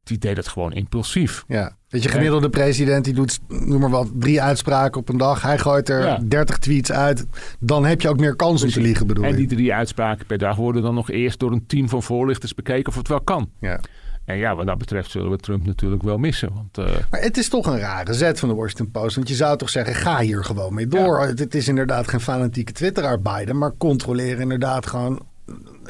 die 0.04 0.18
deed 0.18 0.38
het 0.38 0.48
gewoon 0.48 0.74
impulsief. 0.74 1.44
Ja, 1.48 1.78
dat 1.88 2.04
je 2.04 2.10
gemiddelde 2.10 2.50
president 2.50 3.06
die 3.06 3.14
doet, 3.14 3.40
noem 3.48 3.80
maar 3.80 3.90
wat, 3.90 4.12
drie 4.14 4.42
uitspraken 4.42 5.00
op 5.00 5.10
een 5.10 5.18
dag. 5.18 5.42
Hij 5.42 5.58
gooit 5.58 5.90
er 5.90 6.06
ja. 6.06 6.20
30 6.24 6.58
tweets 6.58 6.92
uit. 6.92 7.26
Dan 7.60 7.86
heb 7.86 8.02
je 8.02 8.10
ook 8.10 8.20
meer 8.20 8.36
kans 8.36 8.64
om 8.64 8.70
te 8.70 8.82
liegen, 8.82 9.08
bedoel 9.08 9.24
En 9.24 9.36
die 9.36 9.48
drie 9.48 9.74
uitspraken 9.74 10.26
per 10.26 10.38
dag 10.38 10.56
worden 10.56 10.82
dan 10.82 10.94
nog 10.94 11.10
eerst 11.10 11.40
door 11.40 11.52
een 11.52 11.66
team 11.66 11.90
van 11.90 12.04
voorlichters 12.04 12.54
bekeken 12.54 12.88
of 12.88 12.96
het 12.96 13.08
wel 13.08 13.22
kan. 13.22 13.50
Ja. 13.60 13.80
En 14.26 14.38
ja, 14.38 14.56
wat 14.56 14.66
dat 14.66 14.78
betreft 14.78 15.12
zullen 15.12 15.32
we 15.32 15.38
Trump 15.38 15.66
natuurlijk 15.66 16.04
wel 16.04 16.18
missen. 16.18 16.54
Want, 16.54 16.78
uh... 16.78 16.86
Maar 17.10 17.22
het 17.22 17.38
is 17.38 17.50
toch 17.50 17.66
een 17.66 17.80
rare 17.80 18.14
zet 18.14 18.40
van 18.40 18.50
de 18.50 18.56
Washington 18.56 18.92
Post. 18.92 19.16
Want 19.16 19.28
je 19.28 19.36
zou 19.36 19.58
toch 19.58 19.70
zeggen, 19.70 19.96
ga 19.96 20.20
hier 20.20 20.44
gewoon 20.44 20.74
mee 20.74 20.88
door. 20.88 21.20
Ja. 21.20 21.28
Het 21.28 21.56
is 21.56 21.68
inderdaad 21.68 22.08
geen 22.08 22.20
fanatieke 22.20 22.72
twitteraar 22.72 23.22
Biden. 23.22 23.58
Maar 23.58 23.78
controleer 23.78 24.40
inderdaad 24.40 24.88
gewoon 24.88 25.26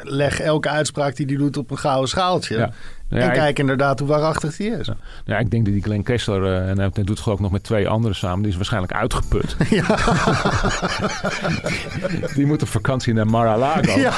leg 0.04 0.40
elke 0.40 0.70
uitspraak 0.70 1.16
die 1.16 1.26
hij 1.26 1.36
doet 1.36 1.58
op 1.58 1.72
een 1.72 1.78
gouden 1.78 2.10
schaaltje. 2.10 2.58
Ja. 2.58 2.72
Ja, 3.10 3.20
en 3.20 3.28
ik- 3.28 3.34
kijk 3.34 3.60
inderdaad 3.60 4.00
hoe 4.00 4.08
waarachtig 4.08 4.56
die 4.56 4.70
is. 4.78 4.90
Ja, 5.26 5.38
ik 5.38 5.52
denk 5.52 5.66
dat 5.66 5.74
die 5.74 5.84
Glenn 5.84 6.04
Kessler, 6.04 6.44
eh, 6.46 6.70
en 6.70 6.80
hij 6.80 6.90
doet 6.94 7.10
het 7.10 7.20
geloof 7.20 7.38
ik 7.38 7.44
nog 7.44 7.52
met 7.52 7.64
twee 7.64 7.88
anderen 7.88 8.18
samen, 8.18 8.42
die 8.42 8.50
is 8.52 8.56
waarschijnlijk 8.56 8.94
uitgeput. 8.94 9.56
die 12.36 12.46
moet 12.46 12.62
op 12.62 12.68
vakantie 12.68 13.14
naar 13.14 13.28
Mar-a-Lago. 13.28 14.00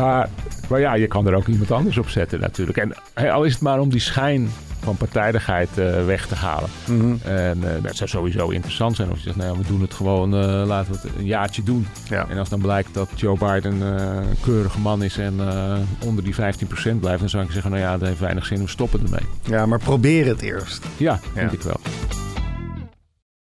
maar, 0.00 0.28
maar 0.68 0.80
ja, 0.80 0.94
je 0.94 1.06
kan 1.06 1.26
er 1.26 1.34
ook 1.34 1.46
iemand 1.46 1.70
anders 1.70 1.98
op 1.98 2.08
zetten 2.08 2.40
natuurlijk. 2.40 2.78
En 2.78 2.94
al 3.32 3.44
is 3.44 3.52
het 3.52 3.62
maar 3.62 3.80
om 3.80 3.90
die 3.90 4.00
schijn 4.00 4.50
van 4.80 4.96
partijdigheid 4.96 5.78
eh, 5.78 6.04
weg 6.04 6.26
te 6.26 6.34
halen. 6.34 6.70
Mhm. 6.86 7.14
En 7.22 7.76
eh, 7.76 7.82
dat 7.82 7.96
zou 7.96 8.10
sowieso 8.10 8.48
interessant 8.48 8.96
zijn. 8.96 9.10
Of 9.10 9.16
je 9.16 9.22
zegt, 9.22 9.36
nou, 9.36 9.52
ja, 9.52 9.58
we 9.58 9.68
doen 9.68 9.80
het 9.80 9.94
gewoon, 9.94 10.34
eh, 10.34 10.62
laten 10.66 10.92
we 10.92 10.98
het 11.02 11.16
een 11.18 11.26
jaartje 11.26 11.62
doen. 11.62 11.86
En 12.28 12.38
als 12.38 12.48
dan 12.48 12.60
blijkt 12.60 12.94
dat 12.94 13.08
Joe 13.14 13.38
Biden 13.38 13.80
een 13.80 14.36
keurige 14.40 14.80
man 14.80 15.02
is 15.02 15.18
en 15.18 15.40
onder 16.04 16.24
die 16.24 16.34
15% 16.34 17.00
blijft, 17.00 17.20
dan 17.20 17.28
zou 17.28 17.44
ik 17.44 17.50
zeggen, 17.50 17.70
nou 17.70 17.82
ja, 17.82 17.98
dat 17.98 18.08
heeft 18.08 18.20
weinig 18.20 18.46
zin, 18.46 18.60
we 18.60 18.68
stoppen 18.68 19.00
ermee. 19.04 19.26
Ja, 19.44 19.66
maar 19.66 19.78
probeer 19.78 20.26
het 20.26 20.42
eerst. 20.42 20.84
Ja, 20.96 21.20
vind 21.34 21.52
ik 21.52 21.62
wel. 21.62 21.80